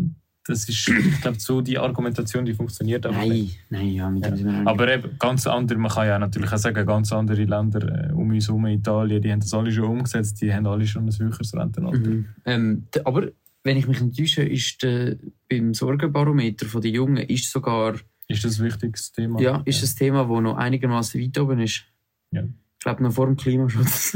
das 0.46 0.68
ist, 0.68 0.88
ich 0.88 1.20
glaube, 1.20 1.38
so 1.38 1.60
die 1.60 1.78
Argumentation, 1.78 2.44
die 2.44 2.54
funktioniert 2.54 3.06
einfach 3.06 3.22
nicht. 3.22 3.58
Nein, 3.70 3.86
nein, 3.86 3.94
ja, 3.94 4.10
mit 4.10 4.24
dem 4.24 4.36
sind 4.36 4.46
wir 4.46 4.52
noch 4.52 4.58
nicht. 4.60 4.68
Aber 4.68 4.92
eben, 4.92 5.18
ganz 5.18 5.46
andere, 5.46 5.78
man 5.78 5.90
kann 5.90 6.06
ja 6.06 6.18
natürlich 6.18 6.52
auch 6.52 6.58
sagen, 6.58 6.86
ganz 6.86 7.12
andere 7.12 7.44
Länder 7.44 8.10
äh, 8.10 8.12
um 8.12 8.30
uns 8.30 8.48
herum, 8.48 8.66
Italien, 8.66 9.22
die 9.22 9.32
haben 9.32 9.40
das 9.40 9.54
alle 9.54 9.72
schon 9.72 9.84
umgesetzt, 9.84 10.40
die 10.40 10.52
haben 10.52 10.66
alle 10.66 10.86
schon 10.86 11.06
ein 11.06 11.18
höheres 11.18 11.54
Rentenalter. 11.54 11.98
Mhm. 11.98 12.26
Ähm, 12.44 12.86
aber 13.04 13.28
wenn 13.62 13.76
ich 13.76 13.86
mich 13.86 14.00
nicht 14.00 14.18
täusche, 14.18 14.42
ist 14.42 14.82
der, 14.82 15.16
beim 15.48 15.72
Sorgenbarometer 15.72 16.80
der 16.80 16.90
Jungen 16.90 17.16
ist 17.16 17.50
sogar 17.50 17.94
Ist 18.28 18.44
das 18.44 18.58
ein 18.58 18.66
wichtiges 18.66 19.12
Thema? 19.12 19.40
ja, 19.40 19.62
ist 19.64 19.82
ein 19.82 19.98
Thema, 19.98 20.24
das 20.24 20.42
noch 20.42 20.56
einigermaßen 20.56 21.20
weit 21.20 21.38
oben 21.38 21.60
ist. 21.60 21.84
Ja. 22.30 22.42
Ich 22.84 22.86
glaube 22.86 23.02
noch 23.02 23.12
vor 23.12 23.24
dem 23.24 23.36
Klimaschutz. 23.36 24.14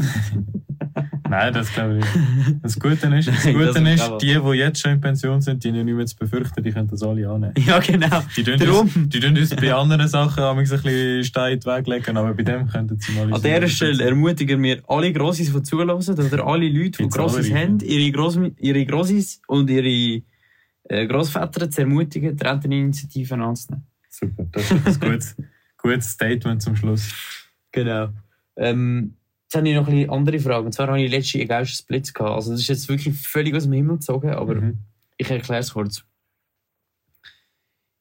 Nein, 1.30 1.54
das 1.54 1.72
glaube 1.72 2.00
ich 2.00 2.04
nicht. 2.04 2.62
Das 2.62 2.78
Gute 2.78 3.06
ist, 3.16 3.28
das 3.28 3.42
Gute 3.44 3.72
das 3.72 3.78
ist 3.78 4.12
die, 4.20 4.38
die 4.38 4.58
jetzt 4.58 4.82
schon 4.82 4.92
in 4.92 5.00
Pension 5.00 5.40
sind, 5.40 5.64
die 5.64 5.68
haben 5.70 5.86
nicht 5.86 5.94
mehr 5.94 6.04
zu 6.04 6.16
befürchten, 6.16 6.62
die 6.62 6.70
können 6.70 6.86
das 6.86 7.02
alle 7.02 7.30
annehmen. 7.30 7.54
ja, 7.66 7.78
genau. 7.78 8.22
Die 8.36 8.44
tun, 8.44 8.58
Darum. 8.58 8.80
uns, 8.80 9.08
die 9.08 9.20
tun 9.20 9.38
uns 9.38 9.56
bei 9.56 9.72
anderen 9.72 10.06
Sachen 10.06 10.44
ein 10.44 10.56
bisschen 10.58 11.24
Steine 11.24 11.54
in 11.54 11.60
den 11.60 11.76
Weg 11.76 11.86
legen, 11.86 12.14
aber 12.18 12.34
bei 12.34 12.42
dem 12.42 12.68
könnten 12.68 13.00
sie 13.00 13.12
mal 13.12 13.32
An 13.32 13.40
dieser 13.40 13.68
Stelle 13.68 14.04
ermutigen 14.04 14.62
wir 14.62 14.82
alle 14.86 15.14
Grossis, 15.14 15.50
die 15.50 15.62
zulassen, 15.62 16.18
oder 16.18 16.46
alle 16.46 16.68
Leute, 16.68 17.02
die 17.02 17.08
Grossis 17.08 17.50
haben, 17.50 17.78
ihre, 17.80 18.12
Gross 18.12 18.38
ihre 18.58 18.84
Grossis 18.84 19.40
und 19.46 19.70
ihre 19.70 20.22
äh, 20.90 21.06
Grossväter 21.06 21.70
zu 21.70 21.80
ermutigen, 21.80 22.36
die 22.36 22.44
Renteninitiativen 22.44 23.40
anzunehmen. 23.40 23.86
Super, 24.10 24.44
das 24.52 24.70
ist 24.70 25.02
ein 25.02 25.10
gutes, 25.10 25.36
gutes 25.78 26.10
Statement 26.10 26.60
zum 26.60 26.76
Schluss. 26.76 27.14
Genau. 27.72 28.10
Ähm, 28.58 29.16
jetzt 29.44 29.54
habe 29.56 29.68
ich 29.68 29.74
noch 29.74 29.86
ein 29.88 29.94
bisschen 29.94 30.10
andere 30.10 30.38
Fragen. 30.40 30.66
Und 30.66 30.72
zwar 30.72 30.88
habe 30.88 31.00
ich 31.00 31.10
letzte 31.10 31.44
geilsten 31.46 31.84
Splits 31.84 32.12
gehabt. 32.12 32.34
Also 32.34 32.50
das 32.52 32.60
ist 32.60 32.68
jetzt 32.68 32.88
wirklich 32.88 33.16
völlig 33.16 33.54
aus 33.54 33.64
dem 33.64 33.72
Himmel 33.72 33.96
gezogen, 33.96 34.30
aber 34.30 34.56
Mhm. 34.56 34.78
ich 35.16 35.30
erkläre 35.30 35.60
es 35.60 35.72
kurz. 35.72 36.04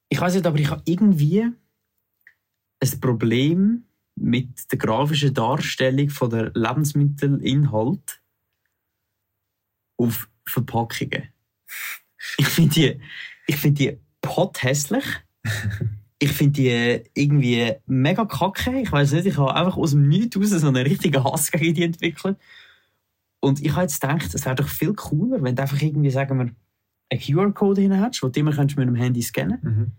Ich 0.09 0.19
weiß 0.19 0.33
nicht, 0.35 0.45
aber 0.45 0.57
ich 0.57 0.69
habe 0.69 0.81
irgendwie 0.85 1.41
ein 2.79 2.99
Problem 3.01 3.85
mit 4.15 4.71
der 4.71 4.79
grafischen 4.79 5.33
Darstellung 5.33 6.09
von 6.09 6.29
der 6.29 6.51
Lebensmittelinhalt 6.53 8.21
auf 9.97 10.29
Verpackungen. 10.45 11.29
Ich 12.37 12.47
finde 12.47 12.73
die, 12.73 13.01
ich 13.47 13.57
finde 13.57 13.75
die 13.77 13.97
pothässlich. 14.21 15.05
Ich 16.19 16.31
finde 16.31 16.53
die 16.53 17.03
irgendwie 17.13 17.73
mega 17.85 18.25
kacke. 18.25 18.79
Ich 18.79 18.91
weiß 18.91 19.11
nicht, 19.13 19.27
ich 19.27 19.37
habe 19.37 19.53
einfach 19.53 19.77
aus 19.77 19.91
dem 19.91 20.07
Nichts 20.07 20.35
raus 20.37 20.49
so 20.49 20.67
einen 20.67 20.87
richtigen 20.87 21.23
Hass 21.23 21.51
gegen 21.51 21.73
die 21.75 21.83
entwickelt. 21.83 22.37
Und 23.39 23.61
ich 23.63 23.71
habe 23.71 23.83
jetzt 23.83 24.01
gedacht, 24.01 24.33
es 24.33 24.45
wäre 24.45 24.55
doch 24.55 24.67
viel 24.67 24.93
cooler, 24.93 25.41
wenn 25.43 25.55
du 25.55 25.61
einfach 25.61 25.81
irgendwie, 25.81 26.09
sagen 26.09 26.37
wir, 26.39 26.49
einen 27.09 27.21
QR-Code 27.21 27.81
hin 27.81 27.99
hast, 27.99 28.21
den 28.21 28.31
du 28.31 28.39
immer 28.39 28.51
mit 28.51 28.77
dem 28.77 28.95
Handy 28.95 29.21
scannen 29.21 29.59
Mhm. 29.61 29.91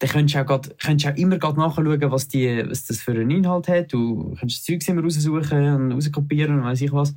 Dann 0.00 0.10
könntest 0.10 0.34
du 0.34 0.40
auch, 0.40 0.46
grad, 0.46 0.78
könntest 0.78 1.06
du 1.06 1.12
auch 1.12 1.16
immer 1.16 1.38
grad 1.38 1.56
nachschauen, 1.56 2.10
was, 2.10 2.26
die, 2.28 2.64
was 2.68 2.84
das 2.84 3.00
für 3.00 3.12
einen 3.12 3.30
Inhalt 3.30 3.68
hat. 3.68 3.92
Du 3.92 4.34
kannst 4.38 4.58
das 4.58 4.64
Zeug 4.64 4.86
immer 4.88 5.02
raussuchen 5.02 5.74
und 5.74 5.92
rauskopieren 5.92 6.58
und 6.58 6.64
weiss 6.64 6.80
ich 6.80 6.92
was. 6.92 7.14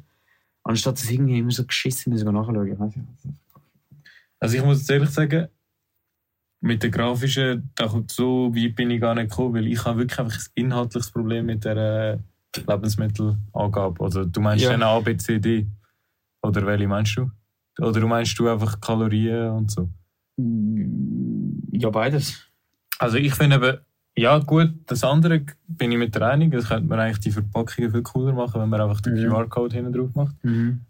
Anstatt 0.64 0.98
das 0.98 1.10
irgendwie 1.10 1.40
immer 1.40 1.52
so 1.52 1.66
geschissen 1.66 2.14
müssen 2.14 2.32
nachschauen. 2.32 2.72
Ich 2.72 2.80
was. 2.80 2.94
Also 4.40 4.58
ich 4.58 4.64
muss 4.64 4.80
jetzt 4.80 4.92
ehrlich 4.92 5.10
sagen, 5.10 5.48
mit 6.62 6.82
der 6.84 6.90
grafischen, 6.90 7.70
da 7.76 7.88
kommt 7.88 8.12
so 8.12 8.54
weit 8.56 8.76
bin 8.76 8.90
ich 8.92 9.00
gar 9.02 9.14
nicht 9.16 9.30
gekommen, 9.30 9.56
weil 9.56 9.68
ich 9.68 9.84
habe 9.86 10.00
wirklich 10.00 10.20
einfach 10.20 10.38
ein 10.38 10.52
inhaltliches 10.56 11.12
Problem 11.12 11.46
mit 11.46 11.64
der 11.66 11.78
äh, 11.78 12.18
Lebensmittelangabe. 12.68 14.04
Also 14.04 14.26
du 14.26 14.42
meinst 14.42 14.64
Ja. 14.64 14.72
dann 14.72 14.84
A, 14.84 15.00
B, 15.00 15.16
C, 15.18 15.40
D? 15.40 15.68
Oder 16.42 16.66
welche 16.66 16.88
meinst 16.88 17.18
du? 17.18 17.30
Oder 17.80 18.06
meinst 18.08 18.38
du 18.40 18.48
einfach 18.50 18.80
Kalorien 18.82 19.50
und 19.52 19.72
so? 19.72 19.90
Ja, 21.72 21.90
beides. 21.90 22.44
Also 23.00 23.18
ich 23.18 23.34
finde 23.36 23.58
eben, 23.58 23.78
ja 24.18 24.40
gut, 24.40 24.72
das 24.88 25.04
andere 25.04 25.42
bin 25.68 25.92
ich 25.92 25.98
mit 26.00 26.16
der 26.16 26.24
Einigung, 26.24 26.60
das 26.60 26.70
könnte 26.70 26.88
man 26.88 27.00
eigentlich 27.00 27.20
die 27.20 27.32
Verpackungen 27.32 27.92
viel 27.92 28.02
cooler 28.02 28.34
machen, 28.34 28.60
wenn 28.62 28.70
man 28.70 28.82
einfach 28.82 29.02
den 29.02 29.14
Mhm. 29.14 29.30
QR-Code 29.30 29.76
hinten 29.76 29.94
drauf 29.94 30.10
macht. 30.16 30.36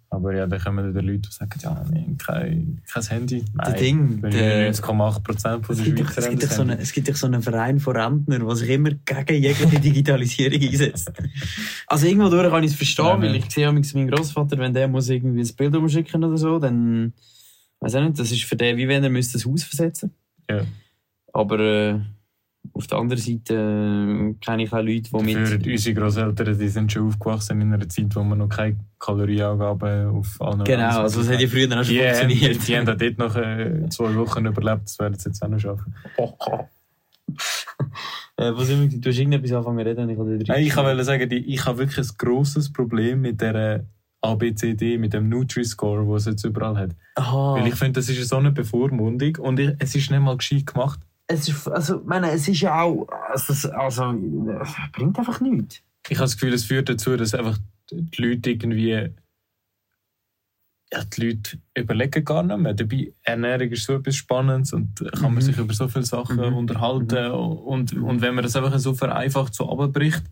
Aber 0.10 0.34
ja, 0.34 0.48
dann 0.48 0.60
kommen 0.62 0.94
dann 0.94 1.06
Leute, 1.06 1.20
die 1.20 1.30
sagen, 1.32 1.52
ja, 1.62 1.84
wir 1.90 2.02
haben 2.02 2.18
kein, 2.18 2.82
kein 2.92 3.04
Handy. 3.04 3.44
Der 3.66 3.74
Ding, 3.74 4.22
weil 4.22 4.32
der- 4.32 4.72
99,8% 4.74 5.64
von 5.66 5.76
der 5.76 5.84
Schweizer 5.84 6.18
es, 6.18 6.30
gibt 6.30 6.44
doch 6.44 6.48
das 6.48 6.56
so 6.56 6.62
Handy. 6.62 6.74
eine, 6.74 6.82
es 6.82 6.92
gibt 6.94 7.10
doch 7.10 7.16
so 7.16 7.28
einen 7.28 7.42
Verein 7.42 7.80
von 7.82 7.96
Rentnern, 7.98 8.48
der 8.48 8.56
sich 8.56 8.70
immer 8.70 8.92
gegen 8.92 9.44
jegliche 9.44 9.80
Digitalisierung 9.82 10.62
einsetzt. 10.62 11.12
Also 11.88 12.08
irgendwo 12.08 12.30
durch 12.30 12.50
kann 12.50 12.64
ich 12.64 12.72
es 12.72 12.78
verstehen, 12.78 13.06
Ja, 13.06 13.22
weil 13.22 13.36
ich 13.36 13.50
sehe 13.52 13.72
manchmal 13.72 14.04
meinen 14.06 14.16
Großvater, 14.16 14.58
wenn 14.58 14.74
der 14.74 14.88
muss 14.88 15.10
irgendwie 15.10 15.42
ein 15.42 15.56
Bild 15.56 15.76
umschicken 15.76 16.24
oder 16.24 16.38
so, 16.38 16.58
dann 16.60 17.14
weiß 17.82 17.94
ich 17.96 18.02
nicht, 18.02 18.20
das 18.20 18.32
ist 18.32 18.44
für 18.44 18.56
den 18.56 18.78
wie 18.78 18.88
wenn 18.88 19.04
er 19.04 19.10
müsste 19.10 19.34
das 19.38 19.46
Haus 19.46 19.64
versetzen. 19.64 20.12
Ja. 20.50 20.62
Aber 21.34 21.60
äh, 21.60 22.00
auf 22.74 22.88
der 22.88 22.98
anderen 22.98 23.22
Seite 23.22 23.54
äh, 23.54 24.34
kenne 24.44 24.64
ich 24.64 24.74
auch 24.74 24.78
Leute, 24.78 25.02
die 25.02 25.10
Für 25.10 25.22
mit... 25.22 25.68
unsere 25.68 25.96
Grosseltern, 25.96 26.58
die 26.58 26.68
sind 26.68 26.92
schon 26.92 27.08
aufgewachsen 27.08 27.62
in 27.62 27.74
einer 27.74 27.88
Zeit, 27.90 28.16
wo 28.16 28.24
man 28.24 28.38
noch 28.40 28.50
keine 28.50 28.78
Kalorieangaben 29.00 30.08
auf 30.08 30.42
allen 30.42 30.64
Genau, 30.64 31.02
also 31.02 31.20
das 31.22 31.30
hat 31.32 31.42
ja 31.42 31.48
früher 31.48 31.68
auch 31.68 31.84
schon 31.84 31.94
die, 31.94 32.02
haben, 32.02 32.30
funktioniert. 32.30 32.68
die 32.68 32.78
haben 32.78 32.90
auch 32.90 32.98
dort 32.98 33.18
noch 33.18 33.36
äh, 33.36 33.90
zwei 33.90 34.16
Wochen 34.16 34.46
überlebt, 34.46 34.84
das 34.86 35.00
werden 35.00 35.18
sie 35.18 35.30
jetzt 35.30 35.44
auch 35.44 35.50
noch 35.50 35.60
schaffen. 35.60 35.96
äh, 38.38 38.54
sind 38.64 38.92
wir? 38.92 39.00
Du 39.00 39.10
hast 39.10 39.18
irgendetwas 39.18 39.52
angefangen 39.52 39.80
zu 39.80 39.86
reden 39.86 40.10
ich 40.10 40.18
habe 40.18 40.44
Nein, 40.48 40.64
ich 40.64 40.76
wollte 40.76 41.04
sagen, 41.04 41.32
ich 41.32 41.66
habe 41.66 41.78
wirklich 41.80 42.08
ein 42.08 42.12
grosses 42.18 42.72
Problem 42.72 43.22
mit 43.22 43.42
der 43.42 43.86
ABCD, 44.22 44.98
mit 44.98 45.14
dem 45.14 45.30
Nutri-Score, 45.30 46.04
den 46.04 46.16
es 46.16 46.26
jetzt 46.26 46.44
überall 46.44 46.78
hat. 46.78 46.92
Aha. 47.16 47.56
Weil 47.56 47.68
ich 47.68 47.76
finde, 47.76 47.94
das 47.94 48.10
ist 48.10 48.28
so 48.28 48.38
eine 48.38 48.52
Bevormundung 48.52 49.36
und 49.38 49.60
ich, 49.60 49.72
es 49.80 49.96
ist 49.96 50.12
nicht 50.12 50.20
mal 50.20 50.38
gescheit 50.38 50.66
gemacht. 50.66 51.00
Es 51.28 51.48
ist, 51.50 51.68
also, 51.68 52.02
meine, 52.06 52.32
es 52.32 52.48
ist 52.48 52.62
ja 52.62 52.82
auch, 52.82 53.08
also, 53.30 53.70
also, 53.72 54.14
bringt 54.94 55.20
einfach 55.20 55.42
nichts. 55.42 55.82
Ich 56.10 56.18
habe 56.18 56.26
das 56.26 56.34
Gefühl, 56.38 56.54
es 56.54 56.64
führt 56.66 56.88
dazu, 56.90 57.18
dass 57.18 57.34
einfach 57.36 57.58
die 57.92 58.22
Leute 58.22 58.52
irgendwie. 58.52 59.12
Ja, 60.94 61.04
die 61.04 61.22
Leute 61.28 61.58
überlegen 61.78 62.24
gar 62.24 62.44
nicht 62.44 62.58
mehr. 62.58 62.74
Dabei, 62.74 63.12
Ernährung 63.24 63.70
ist 63.72 63.84
so 63.84 63.96
etwas 63.96 64.16
Spannendes 64.16 64.72
und 64.72 64.96
kann 65.12 65.22
man 65.24 65.34
Mhm. 65.36 65.42
sich 65.42 65.58
über 65.58 65.74
so 65.74 65.90
viele 65.90 66.06
Sachen 66.06 66.38
Mhm. 66.38 66.56
unterhalten. 66.56 67.32
Und, 67.32 67.92
und 67.94 68.22
wenn 68.22 68.36
man 68.36 68.44
das 68.46 68.56
einfach 68.56 68.80
so 68.80 68.94
vereinfacht 68.94 69.54
so 69.54 69.70
abbricht, 69.70 70.24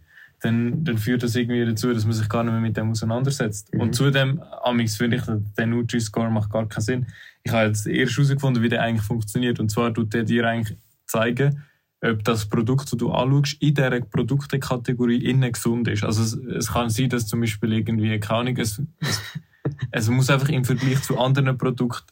dann, 0.42 0.84
dann 0.86 0.98
führt 0.98 1.24
das 1.24 1.36
irgendwie 1.36 1.66
dazu, 1.66 1.94
dass 1.94 2.06
man 2.06 2.14
sich 2.14 2.30
gar 2.30 2.44
nicht 2.44 2.54
mehr 2.54 2.62
mit 2.62 2.78
dem 2.78 2.92
auseinandersetzt. 2.92 3.74
Mhm. 3.74 3.82
Und 3.82 3.96
zudem, 3.96 4.42
amix 4.64 4.96
finde 4.96 5.18
ich, 5.18 5.24
der 5.58 5.66
Nutri-Score 5.68 6.30
macht 6.32 6.50
gar 6.52 6.68
keinen 6.70 6.82
Sinn. 6.84 7.06
Ich 7.44 7.52
habe 7.52 7.68
jetzt 7.68 7.86
erst 7.86 8.16
herausgefunden, 8.16 8.64
wie 8.64 8.70
der 8.70 8.82
eigentlich 8.82 9.06
funktioniert. 9.06 9.60
Und 9.60 9.70
zwar 9.72 9.94
tut 9.94 10.14
der 10.14 10.24
dir 10.24 10.48
eigentlich 10.48 10.78
zeigen, 11.16 11.64
ob 12.02 12.24
das 12.24 12.46
Produkt, 12.46 12.92
das 12.92 12.98
du 13.00 13.12
anschaust, 13.12 13.58
in 13.62 13.74
dieser 13.74 14.02
Produktekategorie 14.02 15.18
innen 15.24 15.52
gesund 15.52 15.88
ist. 15.88 16.04
Also 16.04 16.22
es, 16.24 16.34
es 16.34 16.72
kann 16.74 16.90
sein, 16.90 17.10
dass 17.10 17.26
zum 17.28 17.42
Beispiel 17.42 17.74
irgendwie, 17.74 18.20
keine 18.20 18.40
Ahnung, 18.42 18.58
es, 18.58 18.82
es, 19.00 19.22
es 19.92 20.10
muss 20.10 20.30
einfach 20.30 20.50
im 20.50 20.64
Vergleich 20.66 21.02
zu 21.02 21.18
anderen 21.18 21.58
Produkten 21.58 22.06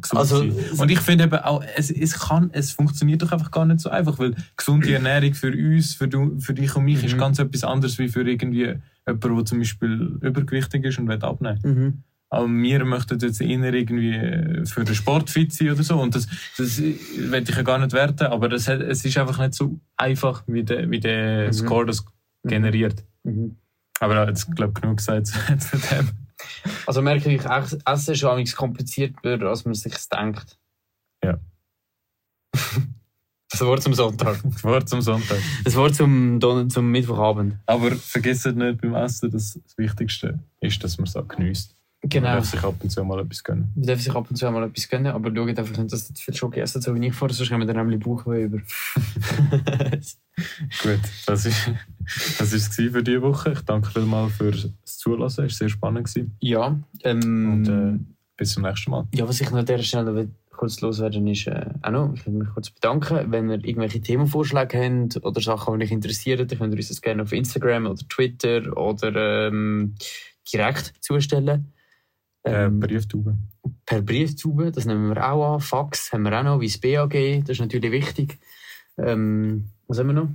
gesund 0.00 0.20
Also, 0.20 0.38
sein. 0.38 0.54
Und 0.78 0.90
ich 0.90 1.00
finde 1.00 1.24
eben 1.24 1.38
auch, 1.38 1.64
es, 1.76 1.90
es, 1.90 2.18
kann, 2.18 2.50
es 2.52 2.72
funktioniert 2.72 3.22
doch 3.22 3.32
einfach 3.32 3.50
gar 3.50 3.64
nicht 3.64 3.80
so 3.80 3.90
einfach, 3.90 4.18
weil 4.18 4.34
gesunde 4.56 4.92
Ernährung 4.92 5.34
für 5.34 5.52
uns, 5.52 5.94
für, 5.94 6.06
du, 6.06 6.38
für 6.38 6.54
dich 6.54 6.76
und 6.76 6.84
mich, 6.84 7.02
ist 7.02 7.14
Mhm. 7.14 7.18
ganz 7.18 7.38
etwas 7.40 7.64
anderes 7.64 7.98
wie 7.98 8.08
für 8.08 8.22
irgendwie 8.28 8.76
jemanden, 9.06 9.36
der 9.36 9.44
zum 9.46 9.58
Beispiel 9.58 10.18
übergewichtig 10.20 10.84
ist 10.84 10.98
und 11.00 11.08
will 11.08 11.18
abnehmen. 11.22 11.58
Mhm. 11.64 12.02
Aber 12.32 12.46
wir 12.48 12.84
möchten 12.84 13.18
jetzt 13.18 13.40
eher 13.40 13.74
irgendwie 13.74 14.64
für 14.66 14.84
den 14.84 14.94
Sport 14.94 15.30
fit 15.30 15.52
sein 15.52 15.70
oder 15.72 15.82
so. 15.82 16.00
Und 16.00 16.14
das, 16.14 16.28
das 16.56 16.78
will 16.80 17.42
ich 17.42 17.56
ja 17.56 17.62
gar 17.62 17.78
nicht 17.78 17.92
werten, 17.92 18.26
aber 18.26 18.48
das, 18.48 18.68
es 18.68 19.04
ist 19.04 19.18
einfach 19.18 19.38
nicht 19.38 19.54
so 19.54 19.80
einfach, 19.96 20.44
wie 20.46 20.62
der, 20.62 20.88
wie 20.90 21.00
der 21.00 21.48
Mhm. 21.48 21.52
Score 21.52 21.86
das 21.86 22.04
generiert. 22.44 23.04
Mhm. 23.24 23.56
Aber 23.98 24.28
jetzt, 24.28 24.54
glaube 24.54 24.72
ich, 24.76 24.80
genug 24.80 24.96
gesagt 24.98 25.26
zu 25.58 25.76
dem. 25.76 26.08
Also 26.86 27.02
merke 27.02 27.30
ich, 27.30 27.42
Ess- 27.44 27.78
Essen 27.84 28.14
ist 28.14 28.22
manchmal 28.22 28.44
komplizierter, 28.56 29.42
als 29.42 29.64
man 29.64 29.74
sich 29.74 29.94
denkt. 30.08 30.56
Ja. 31.24 31.38
Das 33.52 33.60
Wort 33.62 33.82
zum 33.82 33.94
Sonntag. 33.94 34.40
Das 34.44 34.62
Wort 34.64 34.88
zum 34.88 35.02
Sonntag. 35.02 35.38
Das 35.64 35.74
Wort 35.74 35.94
zum, 35.96 36.38
Don 36.38 36.70
zum 36.70 36.88
Mittwochabend. 36.92 37.56
Aber 37.66 37.90
vergesst 37.96 38.46
nicht 38.46 38.80
beim 38.80 38.94
Essen, 38.94 39.28
dass 39.32 39.54
das 39.62 39.76
Wichtigste 39.76 40.38
ist, 40.60 40.82
dass 40.84 40.98
man 40.98 41.08
es 41.08 41.16
auch 41.16 41.26
genießt. 41.26 41.74
Man 42.02 42.08
Genau. 42.08 42.26
darf 42.28 42.46
sich 42.46 42.62
ab 42.62 42.76
und 42.82 42.88
zu 42.90 43.04
mal 43.04 43.20
etwas 43.20 43.44
gönnen. 43.44 43.70
Man 43.74 43.86
darf 43.86 44.00
sich 44.00 44.14
ab 44.14 44.26
und 44.30 44.36
zu 44.36 44.50
mal 44.50 44.64
etwas 44.64 44.88
gönnen, 44.88 45.12
aber 45.12 45.30
schaut 45.34 45.58
einfach 45.58 45.76
nicht, 45.76 45.92
dass 45.92 46.12
zu 46.12 46.22
viel 46.24 46.34
Schoki 46.34 46.60
essen, 46.60 46.80
so 46.80 46.94
wie 46.94 47.06
ich 47.06 47.12
vorher, 47.12 47.34
sonst 47.34 47.50
haben 47.52 47.60
wir 47.60 47.66
dann 47.66 47.76
nämlich 47.76 48.00
Bauchweh 48.00 48.44
über. 48.44 48.58
Gut, 50.82 51.00
das 51.26 51.46
ist 51.46 51.70
das 52.38 52.52
ist 52.52 52.70
es 52.70 52.74
für 52.92 53.02
diese 53.02 53.20
Woche. 53.22 53.52
Ich 53.52 53.60
danke 53.60 53.90
vielmals 53.90 54.32
fürs 54.32 54.68
Zulassen. 54.84 55.44
Es 55.44 55.52
war 55.52 55.58
sehr 55.58 55.68
spannend. 55.68 56.06
Gewesen. 56.08 56.34
ja, 56.40 56.78
ähm, 57.04 57.52
Und 57.52 57.68
äh, 57.68 57.98
bis 58.36 58.52
zum 58.52 58.62
nächsten 58.62 58.90
Mal. 58.90 59.06
Ja, 59.14 59.28
was 59.28 59.40
ich 59.40 59.50
noch 59.50 59.58
an 59.58 59.66
dieser 59.66 59.82
Stelle 59.82 60.28
kurz 60.50 60.80
loswerden 60.80 61.26
ist, 61.26 61.46
äh, 61.46 61.66
auch 61.82 61.90
noch, 61.90 62.12
ich 62.14 62.26
will 62.26 62.34
mich 62.34 62.48
kurz 62.48 62.70
bedanken, 62.70 63.30
wenn 63.30 63.50
ihr 63.50 63.62
irgendwelche 63.64 64.00
Themenvorschläge 64.00 64.78
habt 64.78 65.24
oder 65.24 65.40
Sachen, 65.40 65.78
die 65.78 65.84
euch 65.86 65.90
interessieren, 65.92 66.46
dann 66.48 66.58
könnt 66.58 66.72
ihr 66.74 66.78
uns 66.78 66.88
das 66.88 67.00
gerne 67.00 67.22
auf 67.22 67.32
Instagram 67.32 67.86
oder 67.86 68.02
Twitter 68.08 68.76
oder 68.76 69.48
ähm, 69.48 69.94
direkt 70.52 70.94
zustellen. 71.00 71.72
Äh, 72.42 72.64
Ähm, 72.66 72.80
Brieftube. 72.80 73.36
per 73.84 74.02
Brieftube, 74.02 74.72
das 74.72 74.86
nehmen 74.86 75.08
wir 75.14 75.30
auch 75.30 75.54
an. 75.54 75.60
Fax 75.60 76.12
haben 76.12 76.22
wir 76.22 76.38
auch 76.38 76.42
noch, 76.44 76.60
wie 76.60 76.66
das 76.68 76.78
BAG, 76.78 77.40
das 77.40 77.50
ist 77.50 77.60
natürlich 77.60 77.90
wichtig. 77.92 78.38
Ähm, 78.98 79.70
was 79.86 79.98
haben 79.98 80.08
wir 80.08 80.14
noch? 80.14 80.28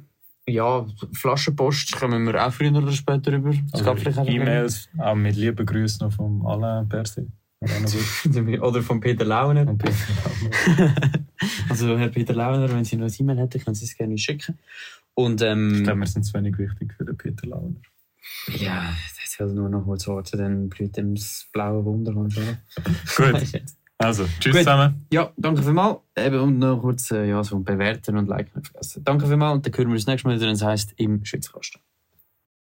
Ja, 0.48 0.86
Flaschenpost 1.14 1.96
kommen 1.96 2.26
wir 2.26 2.46
auch 2.46 2.54
früher 2.54 2.72
oder 2.76 2.92
später 2.92 3.32
über. 3.34 3.52
Das 3.72 3.84
gab 3.84 3.98
vielleicht 3.98 4.20
einfach 4.20 4.32
E-Mails, 4.32 4.90
auch 5.00 5.16
mit 5.16 5.36
lieben 5.36 5.66
Grüßen 5.66 6.06
noch 6.06 6.14
vom 6.14 6.46
Alain 6.46 6.88
Perse. 6.88 7.26
Oder 8.62 8.82
von 8.84 9.00
Peter 9.00 9.26
Launer. 9.26 9.68
Und 9.68 9.80
Peter 9.80 9.96
Launer. 10.78 10.94
also 11.70 11.98
Herr 11.98 12.10
Peter 12.10 12.34
Launer, 12.34 12.70
wenn 12.70 12.86
Sie 12.86 12.96
noch 12.96 13.08
ein 13.08 13.14
E-Mail 13.18 13.40
hätten, 13.40 13.64
können 13.64 13.74
Sie 13.74 13.86
es 13.86 13.98
gerne 13.98 14.18
schicken. 14.20 14.60
Und 15.16 15.42
Ich 15.42 15.48
ähm, 15.48 15.84
glaube, 15.84 16.02
wir 16.02 16.08
sind 16.08 16.24
zu 16.24 16.34
wenig 16.36 16.58
wichtig 16.60 16.94
für 16.94 17.06
den 17.06 17.18
Peter 17.18 17.48
Launer. 17.48 17.78
Ja, 18.48 18.94
das 19.22 19.34
soll 19.38 19.54
nur 19.54 19.70
noch 19.70 19.84
kurz 19.84 20.08
warten, 20.08 20.38
dann 20.38 20.70
blüht 20.70 20.98
ihm 20.98 21.16
das 21.16 21.48
blaue 21.52 21.84
Wunder. 21.86 22.16
und 22.16 22.34
so. 22.34 22.42
Gut, 23.16 23.64
also, 23.98 24.26
tschüss 24.40 24.54
Gut. 24.54 24.64
zusammen. 24.64 25.06
Ja, 25.12 25.32
danke 25.38 25.64
vielmals. 25.64 26.00
Eben, 26.18 26.40
und 26.40 26.60
noch 26.60 26.80
kurz 26.82 27.12
äh, 27.12 27.28
ja, 27.28 27.44
so 27.44 27.60
bewerten 27.60 28.18
und 28.18 28.28
liken 28.28 28.60
nicht 28.60 28.72
vergessen. 28.72 29.04
Danke 29.04 29.28
vielmals 29.28 29.56
und 29.56 29.66
dann 29.66 29.78
hören 29.78 29.88
wir 29.88 29.94
uns 29.94 30.08
nächstes 30.08 30.26
Mal 30.26 30.36
wieder, 30.36 30.48
wenn 30.48 30.54
es 30.54 30.64
heisst, 30.64 30.94
im 30.98 31.24
Schützkasten. 31.26 31.82